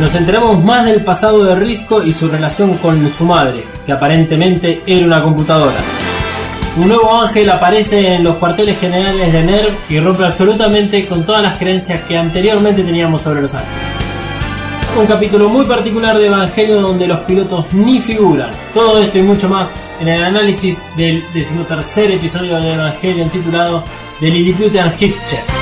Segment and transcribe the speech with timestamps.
[0.00, 4.82] Nos enteramos más del pasado de Risco y su relación con su madre, que aparentemente
[4.86, 5.78] era una computadora.
[6.76, 11.42] Un nuevo ángel aparece en los cuarteles generales de NERV y rompe absolutamente con todas
[11.42, 13.78] las creencias que anteriormente teníamos sobre los ángeles.
[14.98, 18.50] Un capítulo muy particular de Evangelio donde los pilotos ni figuran.
[18.74, 23.82] Todo esto y mucho más en el análisis del decimotercer episodio de Evangelio titulado
[24.20, 25.59] The Lilliputian Hitcher.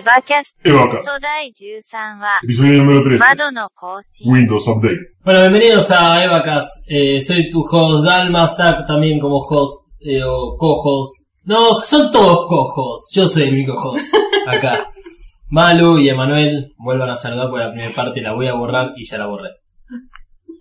[0.00, 3.18] ヴァキャスエヴァカスト第13話 Episodio número 13.
[3.18, 4.96] 窓の更新 Windows Update.
[5.24, 6.84] Bueno, bienvenidos a Evacas.
[6.88, 11.30] Eh, soy tu host Dalma, está también como host eh, o co-host.
[11.44, 13.10] No, son todos co-hosts.
[13.14, 14.12] Yo soy el único host
[14.46, 14.90] acá.
[15.48, 19.04] Malu y Emanuel vuelvan a saludar por la primera parte, la voy a borrar y
[19.06, 19.50] ya la borré.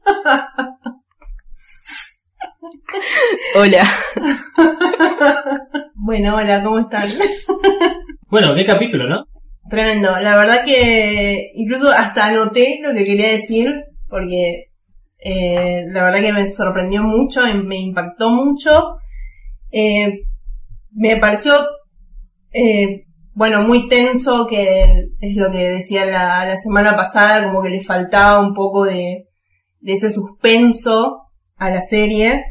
[3.57, 3.83] Hola.
[5.95, 7.09] Bueno, hola, ¿cómo están?
[8.27, 9.25] Bueno, qué capítulo, ¿no?
[9.70, 10.10] Tremendo.
[10.20, 14.70] La verdad que incluso hasta anoté lo que quería decir porque
[15.18, 18.96] eh, la verdad que me sorprendió mucho, me impactó mucho.
[19.70, 20.22] Eh,
[20.92, 21.54] me pareció,
[22.52, 24.82] eh, bueno, muy tenso, que
[25.20, 29.28] es lo que decía la, la semana pasada, como que le faltaba un poco de,
[29.78, 32.44] de ese suspenso a la serie.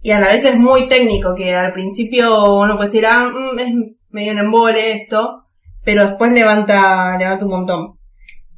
[0.00, 3.58] Y a la vez es muy técnico, que al principio uno puede decir, ah, mm,
[3.58, 3.74] es
[4.10, 5.42] medio en embole esto,
[5.84, 7.98] pero después levanta, levanta un montón.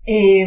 [0.07, 0.47] Eh,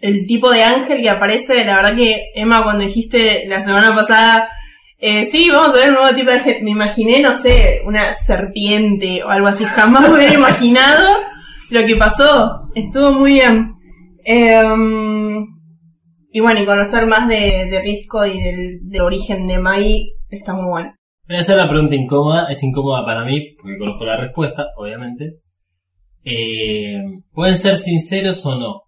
[0.00, 4.48] el tipo de ángel que aparece, la verdad que Emma cuando dijiste la semana pasada,
[4.98, 8.14] eh, sí, vamos a ver un nuevo tipo de ángel, me imaginé, no sé, una
[8.14, 11.08] serpiente o algo así, jamás me hubiera imaginado
[11.70, 13.74] lo que pasó, estuvo muy bien.
[14.24, 14.62] Eh,
[16.32, 20.54] y bueno, y conocer más de, de Risco y del, del origen de Mai está
[20.54, 20.94] muy bueno.
[21.30, 22.46] Voy a hacer la pregunta incómoda.
[22.50, 25.38] Es incómoda para mí, porque conozco la respuesta, obviamente.
[26.24, 28.82] Eh, ¿Pueden ser sinceros o no?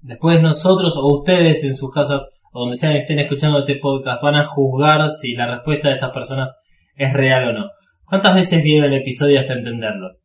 [0.00, 4.22] Después nosotros o ustedes en sus casas o donde sea que estén escuchando este podcast
[4.22, 6.58] van a juzgar si la respuesta de estas personas
[6.94, 7.66] es real o no.
[8.06, 10.16] ¿Cuántas veces vieron el episodio hasta entenderlo?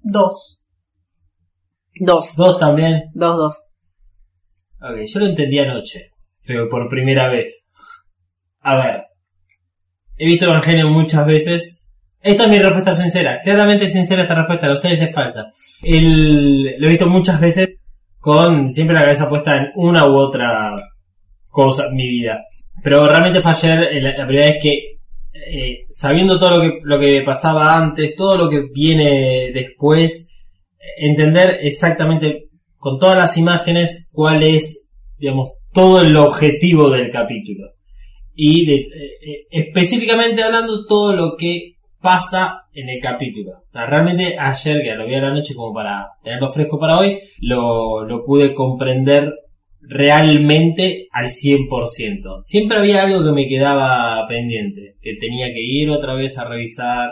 [0.00, 0.66] Dos.
[2.00, 2.34] Dos.
[2.34, 3.12] ¿Dos también?
[3.14, 3.62] Dos, dos.
[4.80, 6.10] Ok, yo lo entendí anoche,
[6.44, 7.70] creo, por primera vez.
[8.58, 9.04] A ver,
[10.16, 11.92] he visto Evangelio muchas veces.
[12.20, 13.40] Esta es mi respuesta sincera.
[13.42, 15.50] Claramente sincera esta respuesta, la de ustedes es falsa.
[15.82, 17.78] El, lo he visto muchas veces
[18.18, 20.74] con siempre la cabeza puesta en una u otra
[21.50, 22.42] cosa en mi vida.
[22.82, 24.98] Pero realmente ayer eh, la, la primera vez que,
[25.50, 30.28] eh, sabiendo todo lo que, lo que pasaba antes, todo lo que viene después,
[30.96, 32.48] entender exactamente
[32.78, 37.73] con todas las imágenes cuál es, digamos, todo el objetivo del capítulo.
[38.34, 38.86] Y eh,
[39.22, 43.62] eh, específicamente hablando todo lo que pasa en el capítulo.
[43.72, 48.04] Realmente ayer, que lo vi a la noche como para tenerlo fresco para hoy, lo,
[48.04, 49.32] lo pude comprender
[49.80, 52.42] realmente al 100%.
[52.42, 57.10] Siempre había algo que me quedaba pendiente, que tenía que ir otra vez a revisar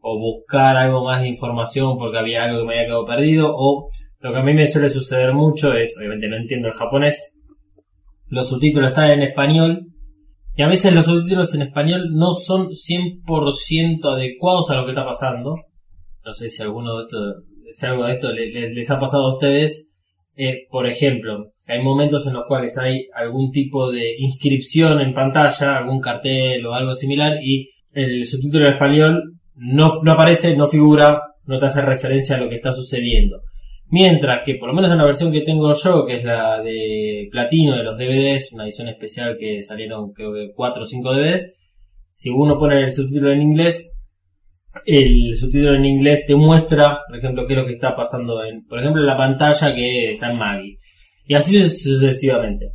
[0.00, 3.88] o buscar algo más de información porque había algo que me había quedado perdido o
[4.20, 7.40] lo que a mí me suele suceder mucho es, obviamente no entiendo el japonés,
[8.28, 9.93] los subtítulos están en español
[10.56, 15.04] y a veces los subtítulos en español no son 100% adecuados a lo que está
[15.04, 15.56] pasando.
[16.24, 17.18] No sé si alguno de esto,
[17.70, 19.90] si algo de esto le- le- les, ha pasado a ustedes.
[20.36, 25.76] Eh, por ejemplo, hay momentos en los cuales hay algún tipo de inscripción en pantalla,
[25.78, 29.22] algún cartel o algo similar y el subtítulo en español
[29.54, 33.40] no, no aparece, no figura, no te hace referencia a lo que está sucediendo.
[33.88, 37.28] Mientras que, por lo menos en la versión que tengo yo, que es la de
[37.30, 41.56] platino de los DVDs, una edición especial que salieron creo que 4 o 5 DVDs,
[42.14, 44.00] si uno pone el subtítulo en inglés,
[44.86, 48.64] el subtítulo en inglés te muestra, por ejemplo, qué es lo que está pasando en,
[48.66, 50.78] por ejemplo, en la pantalla que está en Maggie.
[51.26, 52.72] Y así sucesivamente.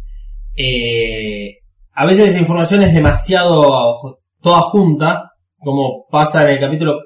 [0.55, 1.57] Eh,
[1.93, 6.99] a veces esa información es demasiado toda junta, como pasa en el capítulo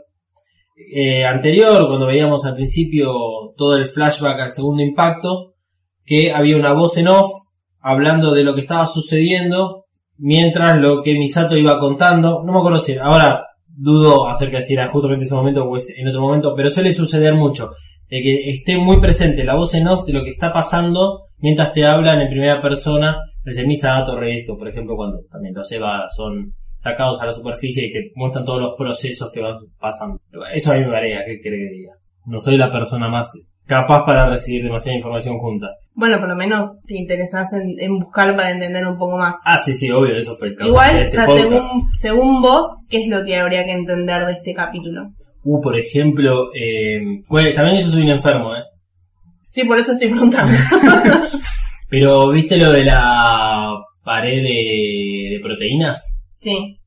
[0.94, 3.12] eh, anterior, cuando veíamos al principio
[3.58, 5.54] todo el flashback al segundo impacto,
[6.06, 7.32] que había una voz en off
[7.80, 9.86] hablando de lo que estaba sucediendo,
[10.18, 14.74] mientras lo que Misato iba contando, no me acuerdo si ahora dudo acerca de si
[14.74, 17.72] era justamente ese momento o en otro momento, pero suele suceder mucho,
[18.10, 21.74] de que esté muy presente la voz en off de lo que está pasando mientras
[21.74, 26.54] te hablan en primera persona, desde Misato Redisco, por ejemplo, cuando también los Eva son
[26.76, 30.20] sacados a la superficie y te muestran todos los procesos que van pasando.
[30.54, 31.94] Eso a mí me marea, ¿qué quiere que diga?
[32.26, 33.32] No soy la persona más
[33.66, 35.68] capaz para recibir demasiada información junta.
[35.94, 39.36] Bueno, por lo menos te interesás en, en buscar para entender un poco más.
[39.46, 42.42] Ah, sí, sí, obvio, eso fue el caso Igual, de o este sea, según, según
[42.42, 45.12] vos, ¿qué es lo que habría que entender de este capítulo?
[45.44, 47.00] Uh, por ejemplo, eh,
[47.30, 48.64] bueno, también yo soy un enfermo, ¿eh?
[49.42, 50.54] Sí, por eso estoy preguntando.
[51.90, 53.72] Pero, ¿viste lo de la
[54.04, 56.23] pared de, de proteínas?
[56.44, 56.80] Sí.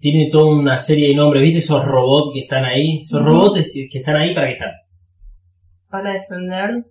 [0.00, 3.00] Tiene toda una serie de nombres, ¿viste esos robots que están ahí?
[3.02, 4.72] Esos robots que están ahí, ¿para qué están?
[5.88, 6.84] Para defender,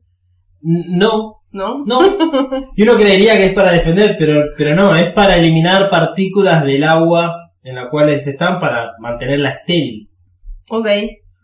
[0.62, 1.84] No, ¿no?
[1.86, 2.02] no.
[2.75, 6.84] Y uno creería que es para defender, pero, pero no, es para eliminar partículas del
[6.86, 10.10] agua en la cual están para mantenerla estéril.
[10.69, 10.88] Ok,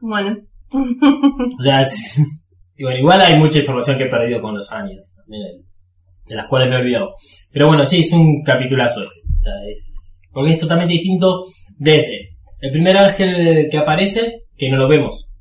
[0.01, 0.37] bueno.
[0.71, 2.45] O sea, es-
[2.77, 6.69] y bueno, igual hay mucha información que he perdido con los años, de las cuales
[6.69, 7.13] me he olvidado.
[7.51, 9.19] Pero bueno, sí, es un capitulazo este.
[9.37, 9.95] O sea, es,
[10.31, 11.45] porque es totalmente distinto
[11.77, 12.29] desde
[12.61, 15.31] el primer ángel que aparece, que no lo vemos.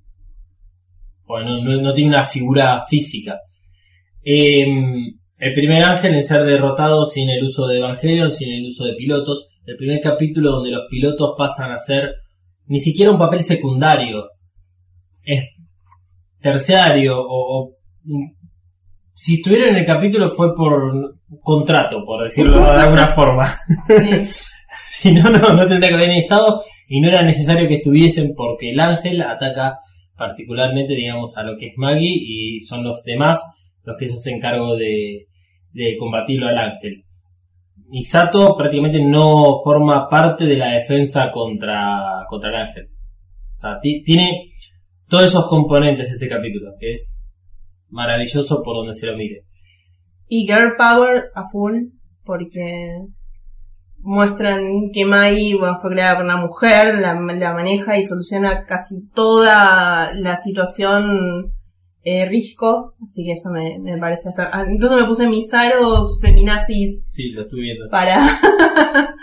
[1.25, 3.39] Bueno, no, no tiene una figura física.
[4.25, 4.67] Eh,
[5.41, 8.95] el primer ángel en ser derrotado sin el uso de Evangelion, sin el uso de
[8.95, 9.51] pilotos.
[9.67, 12.13] El primer capítulo donde los pilotos pasan a ser
[12.67, 14.25] ni siquiera un papel secundario.
[15.25, 15.45] Es
[16.41, 17.75] terciario o, o-
[19.13, 23.53] si estuvieron en el capítulo fue por contrato, por decirlo de alguna forma.
[23.89, 24.45] Sí.
[25.01, 28.71] si no, no, no tendría que haber estado y no era necesario que estuviesen porque
[28.71, 29.79] el ángel ataca
[30.17, 33.41] particularmente, digamos, a lo que es Maggie y son los demás
[33.85, 35.27] los que se hacen cargo de,
[35.73, 37.05] de combatirlo al ángel.
[37.91, 42.89] Misato prácticamente no forma parte de la defensa contra, contra el ángel.
[43.57, 44.45] O sea, ti- tiene
[45.09, 47.31] todos esos componentes este capítulo, que es
[47.89, 49.45] maravilloso por donde se lo mire.
[50.29, 51.77] Y Girl Power a full,
[52.25, 52.91] porque
[54.01, 59.07] muestran que Mai bueno, fue creada por una mujer, la, la maneja y soluciona casi
[59.15, 61.53] toda la situación
[62.05, 64.51] eh, risco, así que eso me, me parece hasta...
[64.53, 67.89] ah, Incluso me puse mis aros feminazis Sí, lo estoy viendo.
[67.91, 68.25] para...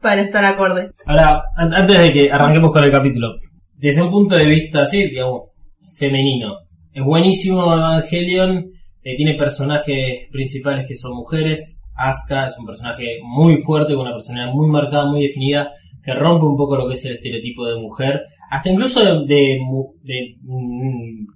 [0.00, 0.90] para estar acorde.
[1.06, 3.28] Ahora, an- antes de que arranquemos con el capítulo,
[3.74, 5.50] desde un punto de vista así, digamos,
[5.96, 6.54] femenino,
[6.92, 8.66] es buenísimo Evangelion,
[9.02, 14.12] eh, tiene personajes principales que son mujeres, Asuka es un personaje muy fuerte, con una
[14.12, 15.70] personalidad muy marcada, muy definida,
[16.02, 19.24] que rompe un poco lo que es el estereotipo de mujer, hasta incluso de...
[19.26, 19.58] de,
[20.02, 21.26] de- mm,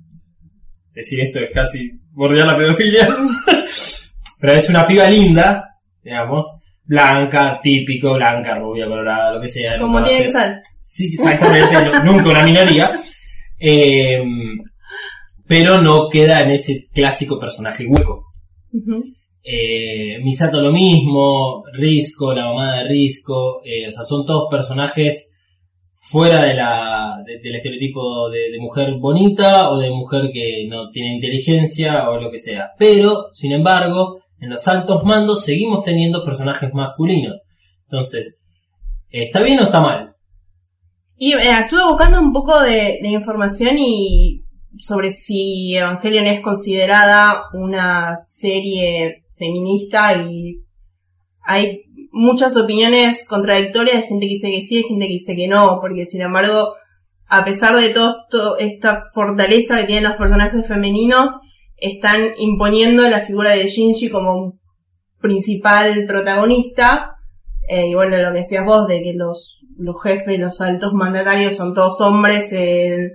[0.93, 3.09] decir esto es casi bordear la pedofilia,
[4.41, 6.45] pero es una piba linda, digamos,
[6.85, 9.79] blanca, típico, blanca, rubia, colorada, lo que sea.
[9.79, 10.61] Como tiene que ser-.
[10.81, 12.91] Sí, exactamente, no- nunca una minoría.
[13.61, 14.23] Eh,
[15.47, 18.25] pero no queda en ese clásico personaje hueco.
[19.43, 25.35] Eh, Misato lo mismo, Risco, la mamá de Risco, eh, o sea, son todos personajes
[25.95, 31.15] fuera de la, de- del estereotipo de, mujer bonita o de mujer que no tiene
[31.15, 32.71] inteligencia o lo que sea.
[32.79, 37.41] Pero, sin embargo, en los altos mandos seguimos teniendo personajes masculinos.
[37.85, 38.41] Entonces,
[39.11, 40.15] ¿está bien o está mal?
[41.17, 44.45] Y eh, estuve buscando un poco de información y
[44.77, 50.65] sobre si Evangelion es considerada una serie feminista y
[51.43, 55.49] hay muchas opiniones contradictorias, hay gente que dice que sí, hay gente que dice que
[55.49, 56.75] no, porque sin embargo,
[57.27, 58.15] a pesar de toda
[58.59, 61.31] esta fortaleza que tienen los personajes femeninos,
[61.77, 64.61] están imponiendo la figura de Shinji como un
[65.21, 67.15] principal protagonista.
[67.69, 71.57] Eh, y bueno, lo que decías vos de que los, los jefes, los altos mandatarios
[71.57, 73.13] son todos hombres, en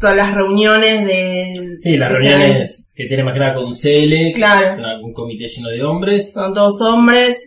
[0.00, 1.76] todas las reuniones de...
[1.78, 4.76] Sí, las reuniones que tiene más que nada con CL, Claro.
[4.76, 6.32] que es un comité lleno de hombres.
[6.32, 7.38] son todos hombres,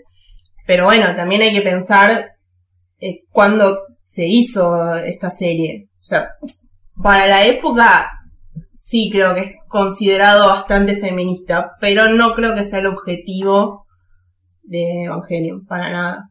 [0.66, 2.32] pero bueno, también hay que pensar
[3.00, 5.88] eh, cuándo se hizo esta serie.
[6.00, 6.30] O sea,
[7.02, 8.10] para la época
[8.72, 13.86] sí creo que es considerado bastante feminista, pero no creo que sea el objetivo
[14.64, 16.30] de Evangelion, para nada.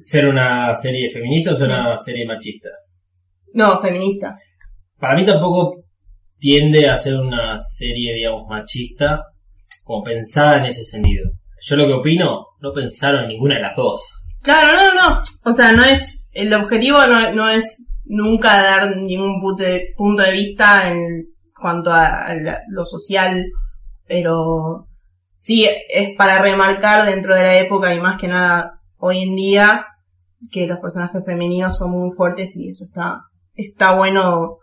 [0.00, 2.70] ¿Ser una serie feminista o ser una serie machista?
[3.54, 4.34] No, feminista.
[4.98, 5.82] Para mí tampoco
[6.42, 9.22] tiende a ser una serie, digamos, machista,
[9.84, 11.30] como pensada en ese sentido.
[11.60, 14.02] Yo lo que opino, no pensaron en ninguna de las dos.
[14.42, 15.22] Claro, no, no.
[15.44, 21.28] O sea, no es, el objetivo no, es nunca dar ningún punto de, vista en
[21.54, 22.34] cuanto a, a
[22.68, 23.46] lo social,
[24.08, 24.88] pero
[25.36, 29.86] sí es para remarcar dentro de la época y más que nada hoy en día
[30.50, 33.20] que los personajes femeninos son muy fuertes y eso está,
[33.54, 34.58] está bueno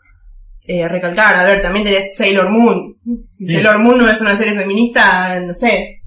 [0.66, 1.36] eh, recalcar.
[1.36, 2.96] A ver, también tenés Sailor Moon.
[3.30, 3.54] Si Sí.
[3.54, 6.02] Sailor Moon no es una serie feminista, no sé.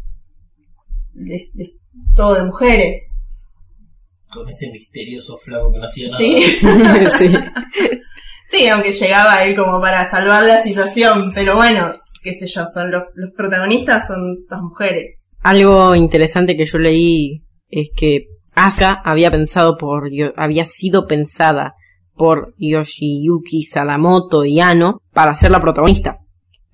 [1.26, 1.80] Es, es
[2.14, 3.16] todo de mujeres.
[4.28, 6.18] Con ese misterioso flaco que no hacía nada.
[6.18, 6.58] Sí.
[7.18, 7.34] sí.
[8.48, 12.90] Sí, aunque llegaba él como para salvar la situación, pero bueno, qué sé yo, son
[12.90, 15.22] los, los protagonistas son las mujeres.
[15.40, 21.74] Algo interesante que yo leí es que Asuka había pensado por, había sido pensada
[22.16, 26.18] por Yoshiyuki Sadamoto y Ano para ser la protagonista.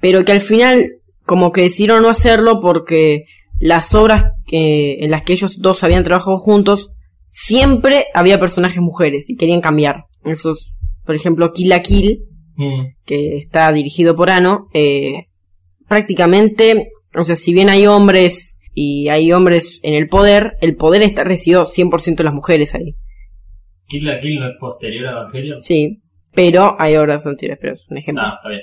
[0.00, 0.92] Pero que al final
[1.24, 3.24] como que decidieron no hacerlo porque
[3.58, 6.90] las obras que, en las que ellos dos habían trabajado juntos,
[7.26, 10.04] siempre había personajes mujeres y querían cambiar.
[10.24, 12.24] Esos, por ejemplo, Kill la Kill,
[12.58, 12.96] Mm.
[13.04, 15.28] que está dirigido por Ano, eh,
[15.86, 21.02] prácticamente, o sea, si bien hay hombres y hay hombres en el poder, el poder
[21.02, 22.96] está residido 100% de las mujeres ahí.
[23.88, 25.62] Kill la Kill no es posterior a Evangelion.
[25.62, 26.02] Sí,
[26.32, 28.22] pero hay obras anteriores, pero es un ejemplo.
[28.22, 28.62] No, está bien.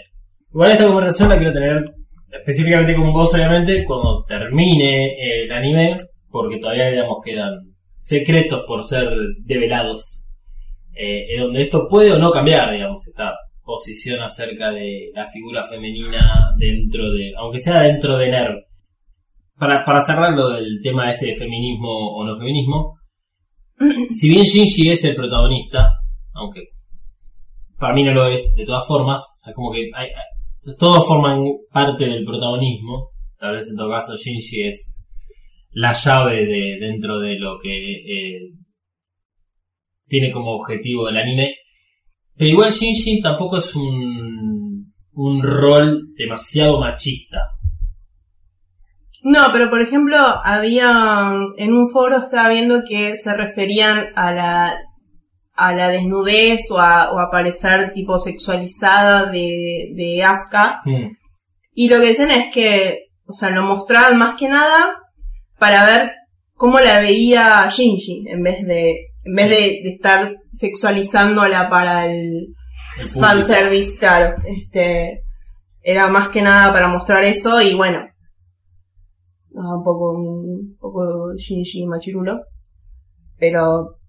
[0.51, 1.83] Igual esta conversación la quiero tener
[2.31, 5.97] específicamente con vos, obviamente, cuando termine el anime,
[6.29, 7.53] porque todavía, digamos, quedan
[7.97, 9.09] secretos por ser
[9.43, 10.33] develados.
[10.97, 15.65] Eh, en donde esto puede o no cambiar, digamos, esta posición acerca de la figura
[15.65, 18.55] femenina dentro de, aunque sea dentro de NERV.
[19.57, 22.97] Para, para cerrar lo del tema este de feminismo o no feminismo,
[24.11, 25.89] si bien Shinji es el protagonista,
[26.33, 26.61] aunque
[27.79, 31.05] para mí no lo es, de todas formas, o sea, como que hay, hay- todos
[31.07, 35.05] forman parte del protagonismo, tal vez en todo caso Shinji es
[35.71, 38.39] la llave de dentro de lo que eh,
[40.07, 41.55] tiene como objetivo el anime,
[42.37, 47.39] pero igual Shinji tampoco es un, un rol demasiado machista.
[49.27, 54.77] No, pero por ejemplo, había en un foro estaba viendo que se referían a la
[55.55, 60.81] a la desnudez o a, o a parecer tipo sexualizada de, de Asuka.
[60.85, 61.07] Hmm.
[61.73, 64.99] Y lo que dicen es que, o sea, lo mostraban más que nada
[65.57, 66.11] para ver
[66.53, 72.53] cómo la veía Shinji, en vez de, en vez de, de estar sexualizándola para el
[72.99, 74.35] El fanservice, claro.
[74.45, 75.23] Este,
[75.81, 78.05] era más que nada para mostrar eso y bueno.
[79.57, 82.41] Ah, Un poco, un poco Shinji machirulo.
[83.37, 83.99] Pero,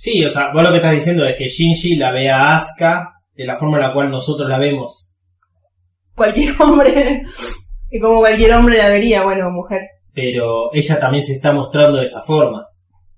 [0.00, 3.20] Sí, o sea, vos lo que estás diciendo es que Shinji la ve a Asuka
[3.34, 5.14] de la forma en la cual nosotros la vemos.
[6.16, 7.22] cualquier hombre,
[7.90, 9.82] que como cualquier hombre la vería, bueno, mujer.
[10.14, 12.66] Pero ella también se está mostrando de esa forma.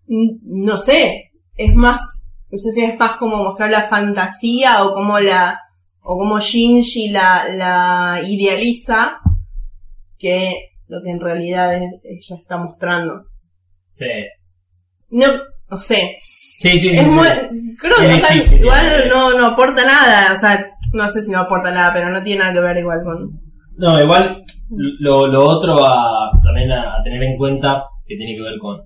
[0.09, 5.21] No sé, es más, no sé si es más como mostrar la fantasía o como
[5.21, 5.61] la,
[6.03, 9.21] o como Shinji la, la idealiza
[10.19, 13.25] que lo que en realidad es- ella está mostrando.
[13.95, 14.07] Sí.
[15.11, 15.27] No,
[15.71, 16.99] no sé, Sí, sí, sí.
[16.99, 17.11] es sí.
[17.11, 17.27] muy,
[17.79, 21.23] creo que Es o sea, difícil, igual no, no aporta nada, o sea, no sé
[21.23, 23.19] si no aporta nada, pero no tiene nada que ver igual con...
[23.77, 28.43] No, igual lo, lo otro a, también a, a tener en cuenta que tiene que
[28.43, 28.81] ver con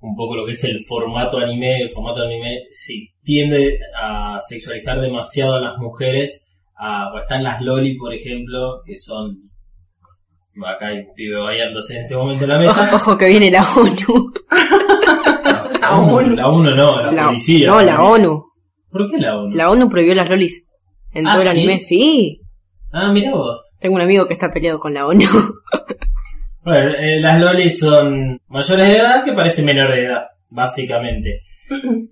[0.00, 1.80] un poco lo que es el formato anime.
[1.80, 6.46] El formato anime si tiende a sexualizar demasiado a las mujeres.
[6.76, 9.36] A, están las loli, por ejemplo, que son...
[10.66, 12.90] Acá hay un pibe bailándose en este momento en la mesa.
[12.92, 14.32] Ojo que viene la ONU.
[15.80, 17.68] La ONU, la ONU no, la, La- policía.
[17.68, 18.44] no, la ONU.
[18.90, 19.54] ¿Por qué la ONU?
[19.56, 20.68] La ONU prohibió las lolis.
[21.12, 22.40] En Ah, todo el anime, sí.
[22.92, 23.76] Ah, mira vos.
[23.80, 25.26] Tengo un amigo que está peleado con la ONU.
[26.64, 30.22] Bueno, eh, las lolis son mayores de edad que parecen menores de edad,
[30.54, 31.40] básicamente.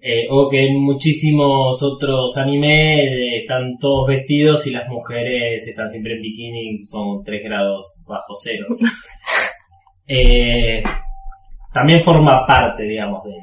[0.00, 5.90] Eh, o que en muchísimos otros anime eh, están todos vestidos y las mujeres están
[5.90, 8.66] siempre en bikini, son 3 grados bajo cero.
[10.12, 10.82] Eh,
[11.72, 13.34] también forma parte, digamos, del-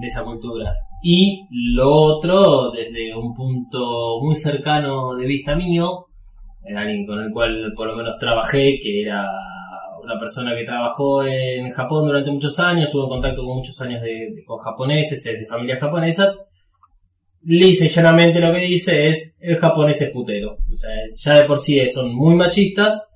[0.00, 0.72] de esa cultura.
[1.02, 1.44] Y
[1.74, 6.06] lo otro, desde un punto muy cercano de vista mío,
[6.64, 9.26] era alguien con el cual por lo menos trabajé, que era
[10.08, 14.42] una persona que trabajó en Japón durante muchos años, tuvo contacto con muchos años de,
[14.46, 16.34] con japoneses, es de familia japonesa.
[17.42, 20.56] Lisa y llanamente lo que dice es, el japonés es putero.
[20.70, 23.10] O sea, ya de por sí son muy machistas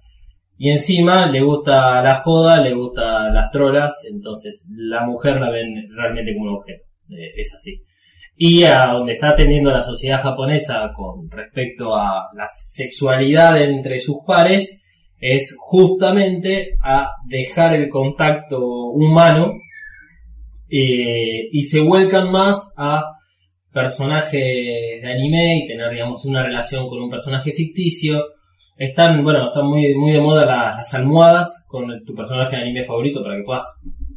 [0.58, 5.88] y encima le gusta la joda, le gusta las trolas, entonces la mujer la ven
[5.96, 6.84] realmente como un objeto.
[7.08, 7.82] Eh, es así.
[8.36, 14.18] Y a donde está tendiendo la sociedad japonesa con respecto a la sexualidad entre sus
[14.26, 14.81] pares
[15.24, 19.52] es justamente a dejar el contacto humano
[20.68, 23.04] eh, y se vuelcan más a
[23.72, 24.32] personajes
[25.02, 28.22] de anime y tener digamos una relación con un personaje ficticio.
[28.76, 32.62] Están bueno están muy muy de moda la- las almohadas con el- tu personaje de
[32.62, 33.64] anime favorito para que puedas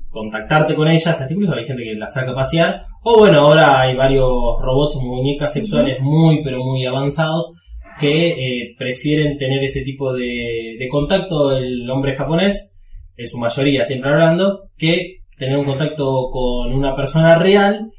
[0.10, 1.08] contactarte con ellas.
[1.22, 2.82] Hasta incluso hay gente que las saca a pasear.
[3.04, 4.26] O bueno ahora hay varios
[4.60, 7.54] robots o muñecas sexuales muy pero muy avanzados
[8.00, 12.74] que eh, prefieren tener ese tipo de, de contacto el hombre japonés
[13.16, 17.92] en su mayoría siempre hablando que tener un contacto con una persona real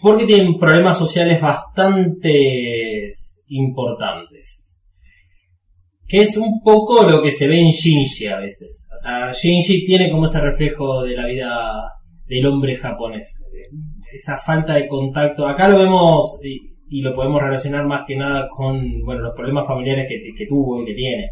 [0.00, 3.10] porque tienen problemas sociales bastante
[3.48, 4.82] importantes.
[6.06, 8.88] Que es un poco lo que se ve en Shinji a veces.
[8.94, 11.72] O sea, Shinji tiene como ese reflejo de la vida
[12.26, 13.44] del hombre japonés.
[14.12, 15.46] Esa falta de contacto.
[15.46, 16.40] Acá lo vemos
[16.90, 20.82] y lo podemos relacionar más que nada con bueno, los problemas familiares que, que tuvo
[20.82, 21.30] y que tiene.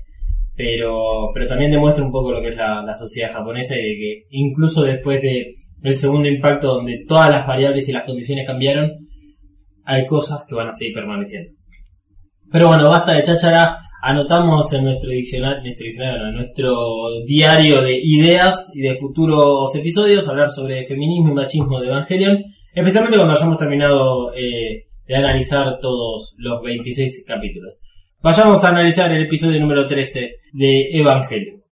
[0.56, 4.22] pero, pero también demuestra un poco lo que es la, sociedad japonesa y de que
[4.30, 5.52] incluso después de
[5.92, 8.92] segundo impacto donde todas las variables y las condiciones cambiaron,
[9.84, 11.50] hay cosas que van a seguir permaneciendo.
[12.50, 13.78] Pero bueno, basta de cháchara.
[14.00, 20.28] Anotamos en nuestro diccionario, nuestro, diccionario, en nuestro diario de ideas y de futuros episodios
[20.28, 22.38] hablar sobre feminismo y machismo de Evangelion,
[22.72, 27.82] especialmente cuando hayamos terminado eh, de analizar todos los 26 capítulos.
[28.20, 31.62] Vayamos a analizar el episodio número 13 de Evangelion.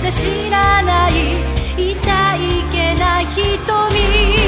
[0.00, 1.12] まだ知らない
[1.76, 4.39] 痛いけな瞳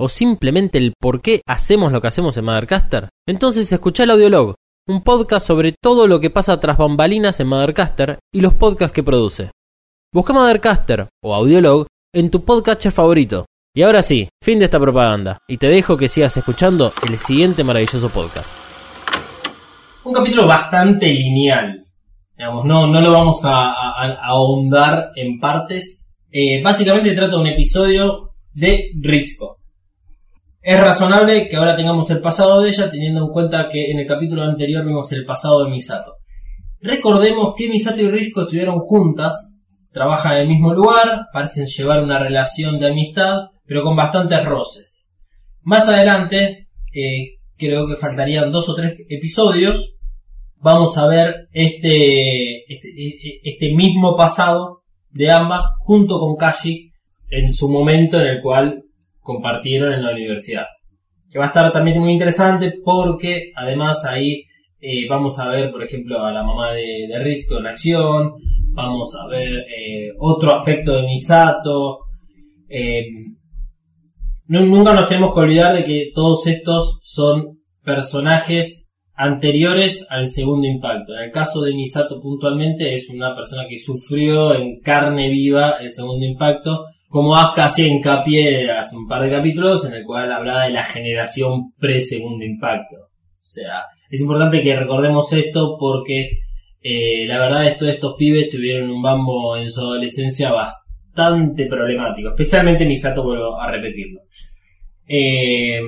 [0.00, 3.08] O simplemente el por qué hacemos lo que hacemos en Mothercaster?
[3.26, 4.54] Entonces escucha el Audiolog,
[4.86, 9.02] un podcast sobre todo lo que pasa tras bambalinas en Mothercaster y los podcasts que
[9.02, 9.50] produce.
[10.12, 13.44] Busca Mothercaster o Audiolog en tu podcatcher favorito.
[13.74, 17.62] Y ahora sí, fin de esta propaganda, y te dejo que sigas escuchando el siguiente
[17.62, 18.50] maravilloso podcast.
[20.04, 21.80] Un capítulo bastante lineal.
[22.36, 23.72] Digamos, no, no lo vamos a
[24.22, 26.16] ahondar en partes.
[26.30, 29.57] Eh, básicamente trata de un episodio de Risco.
[30.60, 34.06] Es razonable que ahora tengamos el pasado de ella, teniendo en cuenta que en el
[34.06, 36.16] capítulo anterior vimos el pasado de Misato.
[36.80, 39.56] Recordemos que Misato y Risco estuvieron juntas,
[39.92, 45.12] trabajan en el mismo lugar, parecen llevar una relación de amistad, pero con bastantes roces.
[45.62, 49.98] Más adelante, eh, creo que faltarían dos o tres episodios,
[50.56, 56.92] vamos a ver este, este, e- este mismo pasado de ambas junto con Kashi
[57.30, 58.82] en su momento en el cual
[59.32, 60.66] compartieron en la universidad.
[61.30, 64.44] Que va a estar también muy interesante porque además ahí
[64.80, 68.32] eh, vamos a ver, por ejemplo, a la mamá de, de Risco en acción,
[68.72, 71.98] vamos a ver eh, otro aspecto de Misato.
[72.70, 73.04] eh,
[74.48, 80.66] nu- nunca nos tenemos que olvidar de que todos estos son personajes anteriores al segundo
[80.66, 81.12] impacto.
[81.16, 85.90] En el caso de Misato puntualmente es una persona que sufrió en carne viva el
[85.90, 90.64] segundo impacto, como Asuka hacía hincapié hace un par de capítulos en el cual hablaba
[90.64, 92.96] de la generación pre-segundo impacto.
[92.96, 96.40] O sea, es importante que recordemos esto porque
[96.80, 101.66] eh, la verdad es que todos estos pibes tuvieron un bambo en su adolescencia bastante
[101.66, 104.20] problemático, especialmente Misato, vuelvo a repetirlo.
[105.06, 105.80] Eh,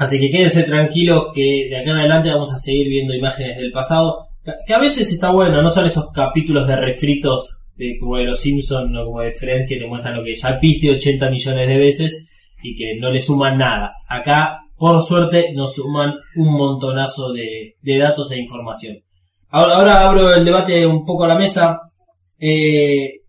[0.00, 3.70] Así que quédense tranquilos que de acá en adelante vamos a seguir viendo imágenes del
[3.70, 4.28] pasado.
[4.66, 8.38] Que a veces está bueno, no son esos capítulos de refritos de, como de los
[8.38, 11.78] Simpsons o como de Friends que te muestran lo que ya viste 80 millones de
[11.78, 12.28] veces
[12.62, 13.94] y que no le suman nada.
[14.06, 18.98] Acá, por suerte, nos suman un montonazo de, datos e información.
[19.48, 21.80] Ahora, ahora abro el debate un poco a la mesa.
[22.38, 23.22] Eh,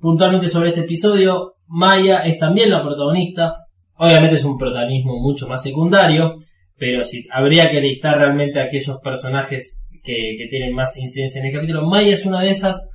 [0.00, 3.54] puntualmente sobre este episodio, Maya es también la protagonista.
[3.96, 6.34] Obviamente es un protagonismo mucho más secundario,
[6.76, 11.54] pero si habría que listar realmente aquellos personajes que, que tienen más incidencia en el
[11.54, 12.90] capítulo, Maya es una de esas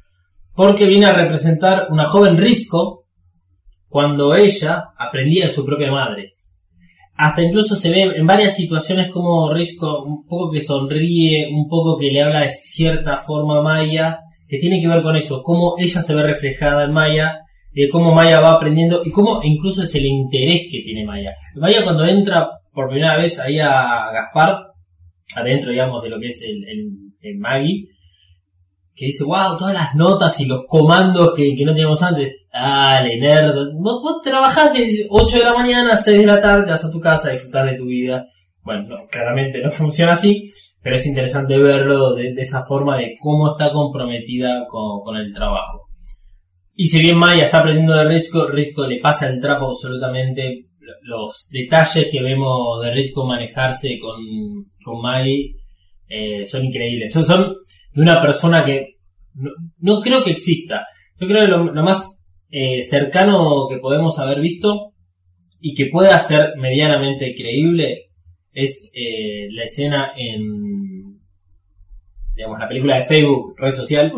[0.62, 3.06] porque viene a representar una joven Risco
[3.88, 6.34] cuando ella aprendía de su propia madre.
[7.16, 11.98] Hasta incluso se ve en varias situaciones como Risco un poco que sonríe, un poco
[11.98, 14.20] que le habla de cierta forma a Maya,
[14.50, 17.40] que tiene que ver con eso, cómo ella se ve reflejada en Maya,
[17.72, 21.34] de cómo Maya va aprendiendo y cómo incluso es el interés que tiene Maya.
[21.56, 24.58] Maya cuando entra por primera vez ahí a Gaspar,
[25.36, 27.86] adentro, digamos, de lo que es el, el- el Maggie,
[29.00, 32.34] que dice, wow, todas las notas y los comandos que, que no teníamos antes.
[32.52, 33.56] Dale, nerd.
[33.76, 36.92] Vos, vos trabajás de 8 de la mañana a 6 de la tarde, vas a
[36.92, 38.26] tu casa, disfrutás de tu vida.
[38.62, 43.48] Bueno, no, claramente no funciona así, pero es interesante verlo de, esa forma de cómo
[43.48, 45.88] está comprometida con, con el trabajo.
[46.76, 50.66] Y si bien Maya está aprendiendo de Risco, Risco le pasa el trapo absolutamente.
[51.04, 54.16] Los detalles que vemos de Risco manejarse con,
[54.84, 55.56] con Maggie
[56.08, 57.12] eh, son increíbles.
[57.12, 57.56] Son
[57.94, 58.98] de una persona que
[59.34, 60.86] no, no creo que exista.
[61.20, 64.94] Yo creo que lo, lo más eh, cercano que podemos haber visto
[65.62, 68.10] y que pueda ser medianamente creíble
[68.52, 71.20] es eh, la escena en
[72.36, 74.14] digamos la película de Facebook, red social,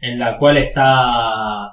[0.00, 1.70] en la cual está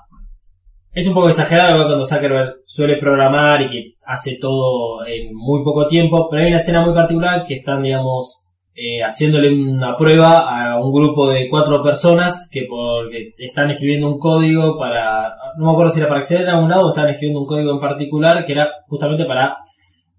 [0.93, 5.87] es un poco exagerado cuando Zuckerberg suele programar y que hace todo en muy poco
[5.87, 8.46] tiempo, pero hay una escena muy particular que están, digamos,
[8.79, 14.19] eh, haciéndole una prueba a un grupo de cuatro personas que porque están escribiendo un
[14.19, 17.41] código para, no me acuerdo si era para acceder a un lado o estaban escribiendo
[17.41, 19.57] un código en particular que era justamente para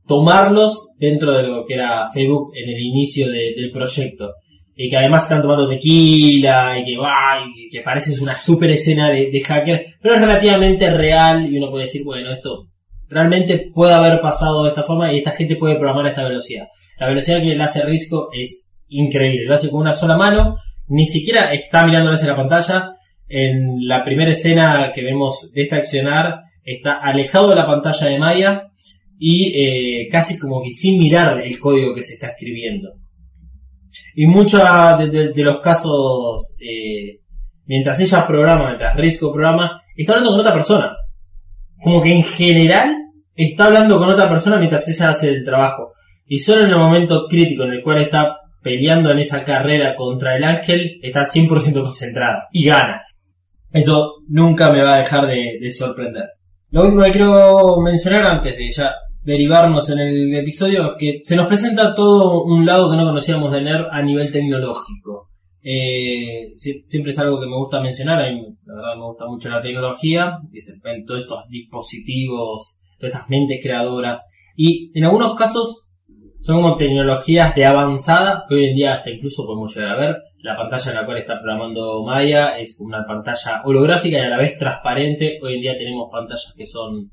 [0.06, 4.32] tomarlos dentro de lo que era Facebook en el inicio de- del proyecto.
[4.80, 7.48] Y que además están tomando tequila y que, ¡guau!
[7.54, 11.68] y que parece una super escena de, de hacker, pero es relativamente real y uno
[11.70, 12.67] puede decir, bueno, esto
[13.08, 16.66] realmente puede haber pasado de esta forma y esta gente puede programar a esta velocidad.
[16.98, 20.56] La velocidad que le hace Risco es increíble, lo hace con una sola mano,
[20.88, 22.92] ni siquiera está mirando hacia la pantalla.
[23.28, 28.18] En la primera escena que vemos de este accionar, está alejado de la pantalla de
[28.18, 28.62] Maya
[29.18, 29.52] y
[30.02, 32.90] eh, casi como que sin mirar el código que se está escribiendo.
[34.14, 34.62] Y muchos
[34.98, 37.20] de, de- de los casos, eh,
[37.66, 40.96] mientras ella programa, mientras Risco programa, está hablando con otra persona.
[41.82, 42.96] Como que en general
[43.44, 45.92] está hablando con otra persona mientras ella hace el trabajo.
[46.26, 50.36] Y solo en el momento crítico en el cual está peleando en esa carrera contra
[50.36, 53.00] el ángel, está 100% concentrada y gana.
[53.70, 56.24] Eso nunca me va a dejar de, de sorprender.
[56.70, 61.36] Lo último que quiero mencionar antes de ya derivarnos en el episodio es que se
[61.36, 65.28] nos presenta todo un lado que no conocíamos de NERD a nivel tecnológico.
[65.62, 69.26] Eh, sie- siempre es algo que me gusta mencionar, a mí la verdad me gusta
[69.26, 70.38] mucho la tecnología,
[71.06, 74.22] todos estos dispositivos, todas estas mentes creadoras,
[74.56, 75.88] y en algunos casos
[76.40, 80.16] son como tecnologías de avanzada que hoy en día hasta incluso podemos llegar a ver.
[80.40, 84.38] La pantalla en la cual está programando Maya es una pantalla holográfica y a la
[84.38, 85.38] vez transparente.
[85.42, 87.10] Hoy en día tenemos pantallas que son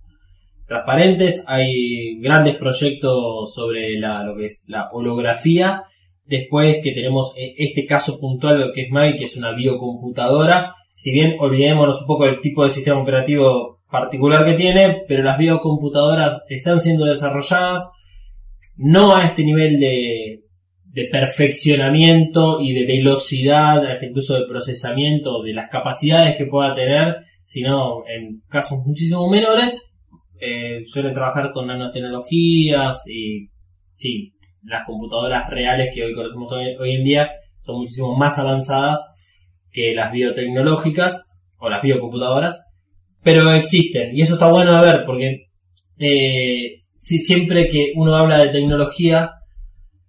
[0.67, 1.43] transparentes.
[1.47, 5.83] Hay grandes proyectos sobre la, lo que es la holografía.
[6.23, 10.75] Después que tenemos eh, este caso puntual, que es Maya, que es una biocomputadora.
[10.95, 15.37] Si bien olvidémonos un poco del tipo de sistema operativo particular que tiene, pero las
[15.37, 17.89] biocomputadoras están siendo desarrolladas
[18.75, 20.41] no a este nivel de,
[21.11, 28.03] perfeccionamiento y de velocidad, hasta incluso de procesamiento, de las capacidades que pueda tener, sino
[28.07, 29.93] en casos muchísimo menores,
[30.39, 33.49] eh, suelen trabajar con nanotecnologías y
[33.97, 38.99] sí, las computadoras reales que hoy conocemos hoy en día son muchísimo más avanzadas
[39.71, 42.74] que las biotecnológicas o las biocomputadoras,
[43.25, 45.47] pero existen y eso está bueno de ver porque
[45.97, 49.31] eh, si siempre que uno habla de tecnología,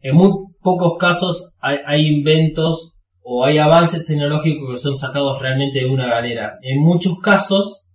[0.02, 5.86] en muy pocos casos hay, inventos o hay avances tecnológicos que son sacados realmente de
[5.86, 6.58] una galera.
[6.62, 7.92] En muchos casos,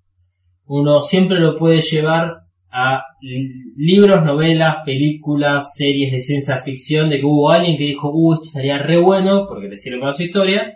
[0.65, 2.34] uno siempre lo puede llevar
[2.71, 8.10] a li- libros, novelas, películas, series de ciencia ficción, de que hubo alguien que dijo,
[8.12, 10.73] uh, esto sería re bueno, porque le sirve para su historia,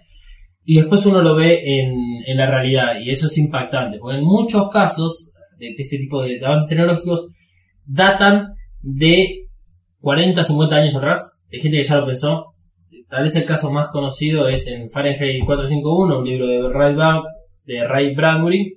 [0.65, 1.93] y después uno lo ve en,
[2.25, 6.21] en la realidad, y eso es impactante, porque en muchos casos de, de este tipo
[6.23, 7.29] de, de avances tecnológicos
[7.85, 8.47] datan
[8.81, 9.47] de
[9.99, 12.45] 40, 50 años atrás, de gente que ya lo pensó.
[13.09, 17.23] Tal vez el caso más conocido es en Fahrenheit 451, un libro de Ray, Bra-
[17.65, 18.73] de Ray Bradbury,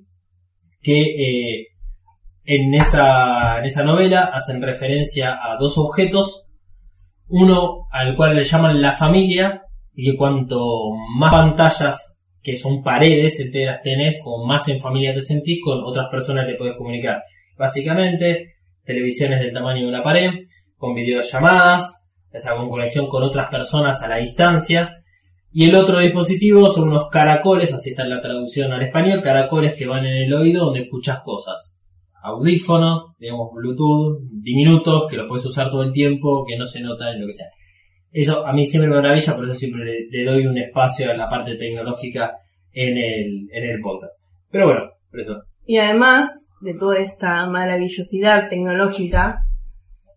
[0.82, 1.66] que eh,
[2.44, 6.46] en, esa, en esa novela hacen referencia a dos objetos,
[7.28, 9.62] uno al cual le llaman la familia,
[10.00, 15.22] y que cuanto más pantallas, que son paredes enteras tenés, como más en familia te
[15.22, 17.20] sentís, con otras personas te puedes comunicar.
[17.58, 20.30] Básicamente, televisiones del tamaño de una pared,
[20.76, 25.02] con videollamadas, o sea, con conexión con otras personas a la distancia.
[25.50, 29.74] Y el otro dispositivo son unos caracoles, así está en la traducción al español, caracoles
[29.74, 31.82] que van en el oído donde escuchas cosas.
[32.22, 37.20] Audífonos, digamos Bluetooth, diminutos, que los puedes usar todo el tiempo, que no se notan,
[37.20, 37.48] lo que sea.
[38.12, 41.14] Eso a mí siempre me maravilla, por eso siempre le, le doy un espacio a
[41.14, 42.34] la parte tecnológica
[42.72, 44.24] en el, en el podcast.
[44.50, 45.42] Pero bueno, por eso.
[45.66, 49.40] Y además de toda esta maravillosidad tecnológica,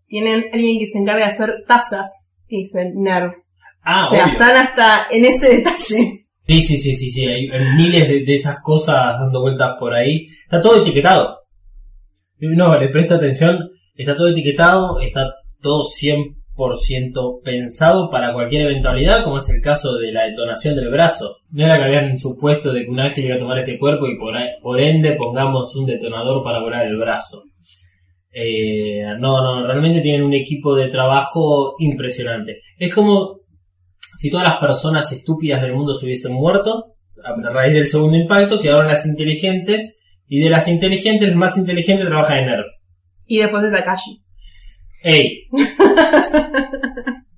[0.06, 3.32] tienen alguien que se encarga de hacer tazas, que dice Nerv.
[3.82, 4.32] Ah, o sea, obvio.
[4.32, 6.24] están hasta en ese detalle.
[6.46, 7.26] Sí, sí, sí, sí, sí.
[7.26, 10.28] Hay, hay miles de, de esas cosas dando vueltas por ahí.
[10.44, 11.40] Está todo etiquetado.
[12.38, 13.58] No, le presta atención.
[13.94, 16.41] Está todo etiquetado, está todo 100%
[17.42, 21.36] pensado para cualquier eventualidad, como es el caso de la detonación del brazo.
[21.50, 24.18] No era que habían supuesto de que un ángel iba a tomar ese cuerpo y
[24.18, 27.42] por, ende pongamos un detonador para volar el brazo.
[28.32, 32.60] Eh, no, no, realmente tienen un equipo de trabajo impresionante.
[32.78, 33.40] Es como
[34.16, 36.92] si todas las personas estúpidas del mundo se hubiesen muerto
[37.24, 42.04] a raíz del segundo impacto, quedaron las inteligentes y de las inteligentes, el más inteligente
[42.04, 42.64] trabaja en NERV.
[43.26, 44.21] Y después de Takashi.
[45.02, 45.48] ¡Ey!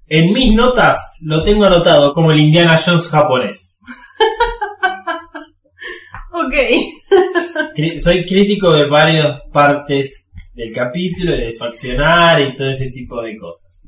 [0.07, 3.81] En mis notas lo tengo anotado como el Indiana Jones japonés.
[6.33, 6.55] Ok.
[8.00, 13.37] Soy crítico de varias partes del capítulo, de su accionar y todo ese tipo de
[13.37, 13.84] cosas.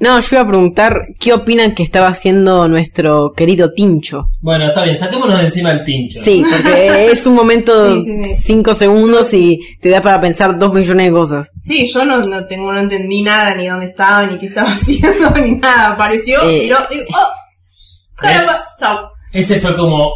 [0.00, 4.26] No, yo iba a preguntar qué opinan que estaba haciendo nuestro querido Tincho.
[4.40, 6.20] Bueno, está bien, saquémonos de encima el tincho.
[6.22, 8.34] Sí, porque es un momento, Sí, sí, sí.
[8.42, 11.50] cinco segundos y te da para pensar dos millones de cosas.
[11.62, 15.30] Sí, yo no, no tengo, no entendí nada, ni dónde estaba, ni qué estaba haciendo,
[15.30, 15.92] ni nada.
[15.92, 16.62] Apareció, Eh.
[16.64, 18.16] miró, y digo, ¡oh!
[18.16, 19.10] Caramba, chao.
[19.32, 20.08] Ese fue como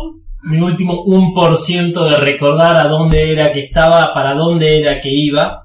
[0.42, 5.62] mi último 1% de recordar a dónde era que estaba, para dónde era que iba,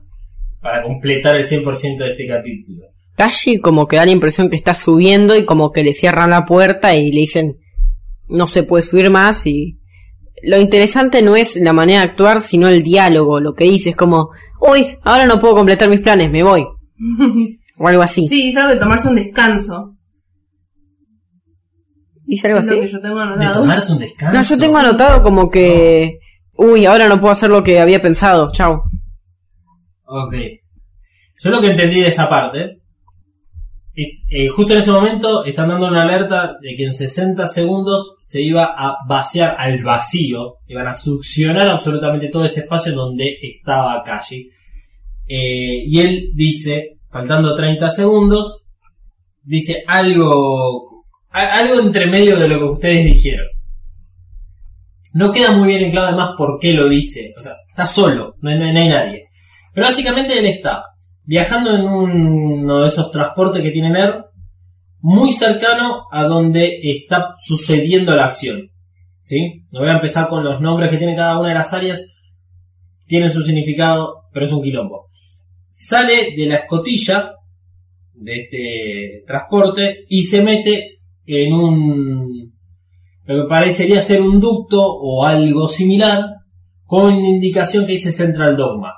[0.62, 2.86] para completar el 100% de este capítulo.
[3.16, 6.46] Kashi como que da la impresión que está subiendo y como que le cierran la
[6.46, 7.58] puerta y le dicen
[8.30, 9.80] no se puede subir más y
[10.42, 13.96] lo interesante no es la manera de actuar sino el diálogo, lo que dice es
[13.96, 16.66] como uy, ahora no puedo completar mis planes, me voy.
[17.78, 18.28] o algo así.
[18.28, 19.96] Sí, es algo de tomarse un descanso.
[22.26, 22.82] ¿Dice algo Es lo así?
[22.82, 24.40] que yo tengo De tomarse un descanso.
[24.40, 26.20] No, yo tengo anotado como que
[26.56, 28.84] uy, ahora no puedo hacer lo que había pensado, chao.
[30.06, 30.36] Ok.
[31.44, 32.82] Yo lo que entendí de esa parte,
[33.96, 38.42] eh, justo en ese momento están dando una alerta de que en 60 segundos se
[38.42, 44.50] iba a vaciar al vacío, iban a succionar absolutamente todo ese espacio donde estaba Kashi.
[45.28, 48.66] Eh, y él dice, faltando 30 segundos,
[49.44, 53.46] dice algo, algo entre medio de lo que ustedes dijeron.
[55.14, 57.34] No queda muy bien en claro además por qué lo dice.
[57.38, 59.24] O sea, está solo, no hay- no hay nadie.
[59.74, 60.84] Pero básicamente él está
[61.26, 64.26] viajando en uno de esos transportes que tiene NER,
[65.00, 68.70] muy cercano a donde está sucediendo la acción.
[69.24, 69.66] ¿Sí?
[69.72, 72.02] No voy a empezar con los nombres que tiene cada una de las áreas.
[73.08, 75.08] Tienen su significado, pero es un quilombo.
[75.70, 77.32] Sale de la escotilla
[78.14, 82.54] de este transporte y se mete en un
[83.26, 86.24] lo que parecería ser un ducto o algo similar
[86.86, 88.94] con indicación que dice Central Dogma.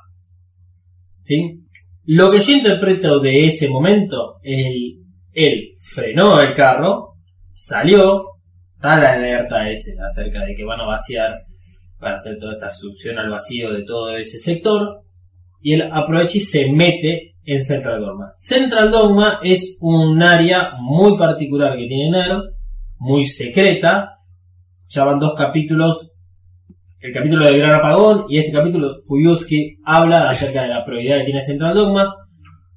[1.21, 1.64] ¿Sí?
[2.07, 7.15] Lo que yo interpreto de ese momento el, él frenó el carro,
[7.51, 8.19] salió,
[8.75, 11.31] está la alerta ese acerca de que van a vaciar,
[11.99, 15.01] van a hacer toda esta succión al vacío de todo ese sector,
[15.61, 18.31] y él aprovecha y se mete en Central Dogma.
[18.33, 22.41] Central Dogma es un área muy particular que tiene NERV,
[22.97, 24.19] muy secreta,
[24.87, 26.14] ya van dos capítulos
[27.05, 31.25] el capítulo del Gran Apagón y este capítulo Fuyuski habla acerca de la prioridad que
[31.25, 32.15] tiene Central Dogma,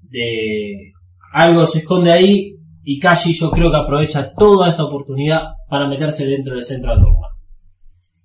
[0.02, 0.92] de
[1.32, 6.26] algo se esconde ahí y Kashi yo creo que aprovecha toda esta oportunidad para meterse
[6.26, 7.28] dentro de Central Dogma.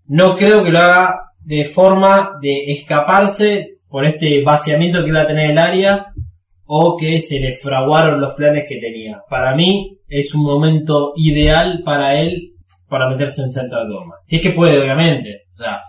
[0.08, 5.28] No creo que lo haga de forma de escaparse por este vaciamiento que iba a
[5.28, 6.08] tener el área
[6.66, 9.22] o que se le fraguaron los planes que tenía.
[9.30, 12.52] Para mí es un momento ideal para él
[12.90, 14.16] para meterse en Central Dogma.
[14.26, 15.44] Si es que puede, obviamente.
[15.54, 15.82] O sea,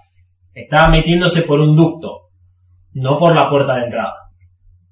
[0.54, 2.30] está metiéndose por un ducto,
[2.92, 4.14] no por la puerta de entrada.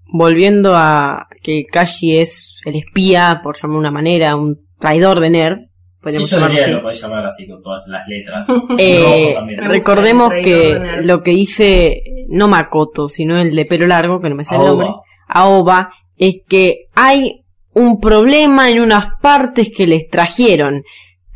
[0.06, 5.30] Volviendo a que Kashi es el espía, por llamarlo de una manera, un traidor de
[5.30, 5.58] Nerd,
[6.02, 6.72] Sí, podríamos yo diría así.
[6.72, 8.48] lo podés llamar así con todas las letras.
[8.78, 14.34] Eh, recordemos que lo que dice no Makoto, sino el de pelo largo, que no
[14.34, 14.88] me sale el nombre,
[15.28, 17.44] Aoba, es que hay
[17.74, 20.82] un problema en unas partes que les trajeron.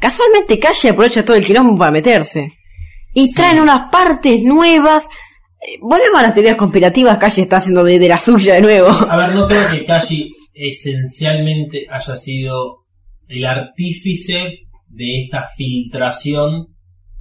[0.01, 2.49] Casualmente Kashi aprovecha todo el quilombo para meterse.
[3.16, 3.35] Y Sí.
[3.35, 5.05] traen unas partes nuevas.
[5.61, 8.88] Eh, Volvemos a las teorías conspirativas, Kashi está haciendo de, de la suya de nuevo.
[8.88, 12.85] A ver, no creo que Kashi esencialmente haya sido
[13.29, 16.68] el artífice de esta filtración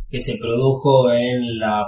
[0.09, 1.83] que se produjo en la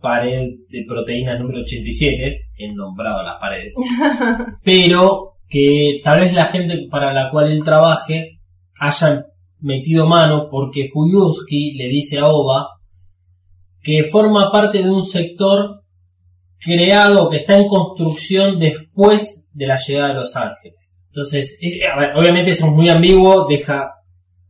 [0.00, 3.74] pared de proteína número 87, he nombrado las paredes,
[4.62, 8.38] pero que tal vez la gente para la cual él trabaje
[8.78, 9.24] haya
[9.60, 12.68] metido mano porque Fuyuski le dice a Oba
[13.86, 15.84] que forma parte de un sector
[16.58, 21.06] creado, que está en construcción después de la llegada de los ángeles.
[21.06, 21.56] Entonces,
[22.16, 23.92] obviamente eso es muy ambiguo, deja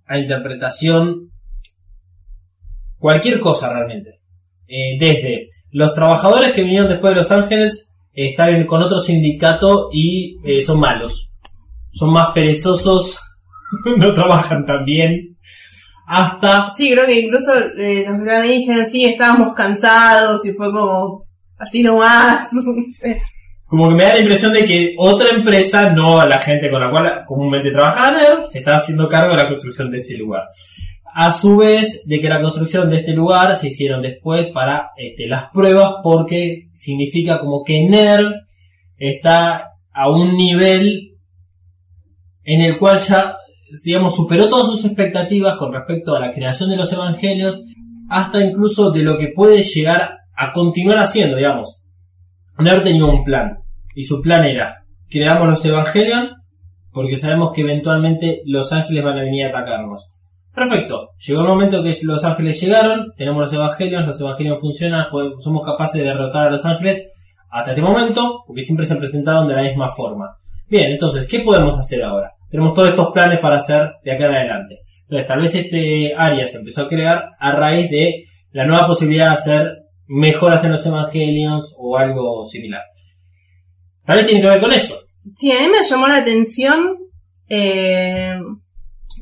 [0.06, 1.30] a interpretación
[2.96, 4.22] cualquier cosa realmente.
[4.66, 9.90] Eh, desde los trabajadores que vinieron después de Los Ángeles eh, están con otro sindicato
[9.92, 11.36] y eh, son malos.
[11.90, 13.18] Son más perezosos,
[13.98, 15.35] no trabajan tan bien.
[16.06, 21.24] Hasta Sí, creo que incluso eh, los que dijeron, sí, estábamos cansados y fue como,
[21.58, 22.62] así nomás, no
[22.96, 23.20] sé.
[23.66, 26.90] como que me da la impresión de que otra empresa, no la gente con la
[26.90, 30.44] cual comúnmente trabaja NERV, se está haciendo cargo de la construcción de ese lugar.
[31.12, 35.26] A su vez, de que la construcción de este lugar se hicieron después para este,
[35.26, 38.32] las pruebas, porque significa como que NERV
[38.96, 41.16] está a un nivel
[42.44, 43.36] en el cual ya,
[43.84, 47.62] digamos, superó todas sus expectativas con respecto a la creación de los evangelios,
[48.08, 51.84] hasta incluso de lo que puede llegar a continuar haciendo, digamos.
[52.58, 53.58] Nerd tenía un plan.
[53.94, 56.30] Y su plan era, creamos los Evangelion
[56.92, 60.10] porque sabemos que eventualmente los ángeles van a venir a atacarnos.
[60.54, 61.10] Perfecto.
[61.26, 65.64] Llegó el momento que los ángeles llegaron, tenemos los Evangelion, los Evangelion funcionan, podemos- somos
[65.64, 67.06] capaces de derrotar a los ángeles
[67.50, 70.36] hasta este momento, porque siempre se presentaron de la misma forma.
[70.68, 72.32] Bien, entonces, ¿qué podemos hacer ahora?
[72.50, 74.78] Tenemos todos estos planes para hacer de acá en adelante.
[75.02, 79.28] Entonces, tal vez este área se empezó a crear a raíz de la nueva posibilidad
[79.28, 79.72] de hacer
[80.06, 82.82] mejoras en los Evangelions o algo similar.
[84.04, 84.96] Tal vez tiene que ver con eso.
[85.32, 86.96] Sí, a mí me llamó la atención
[87.48, 88.38] eh,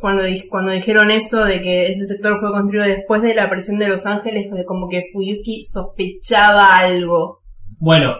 [0.00, 3.88] cuando, cuando dijeron eso de que ese sector fue construido después de la aparición de
[3.88, 7.40] Los Ángeles, de como que Fuyuski sospechaba algo.
[7.80, 8.14] Bueno,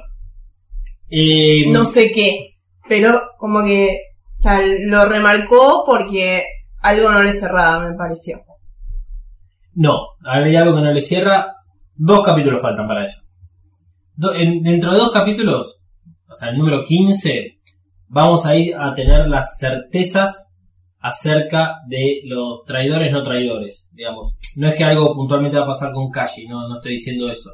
[1.11, 2.57] eh, No sé qué,
[2.89, 3.99] pero como que
[4.35, 6.43] o sea, lo remarcó porque
[6.81, 8.41] algo no le cerraba, me pareció.
[9.75, 11.55] no, hay algo que no le cierra.
[11.95, 13.23] Dos capítulos faltan para eso.
[14.17, 15.87] Dentro de dos capítulos,
[16.29, 17.61] o sea, el número 15,
[18.09, 20.59] vamos a ir a tener las certezas
[20.99, 24.37] acerca de los traidores no traidores, digamos.
[24.57, 27.51] No es que algo puntualmente va a pasar con Kashi, no, no estoy diciendo eso.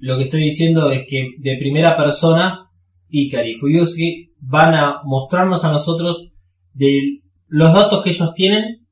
[0.00, 2.70] Lo que estoy diciendo es que de primera persona,
[3.08, 6.32] Ikari y van a mostrarnos a nosotros
[7.48, 8.86] los datos que ellos tienen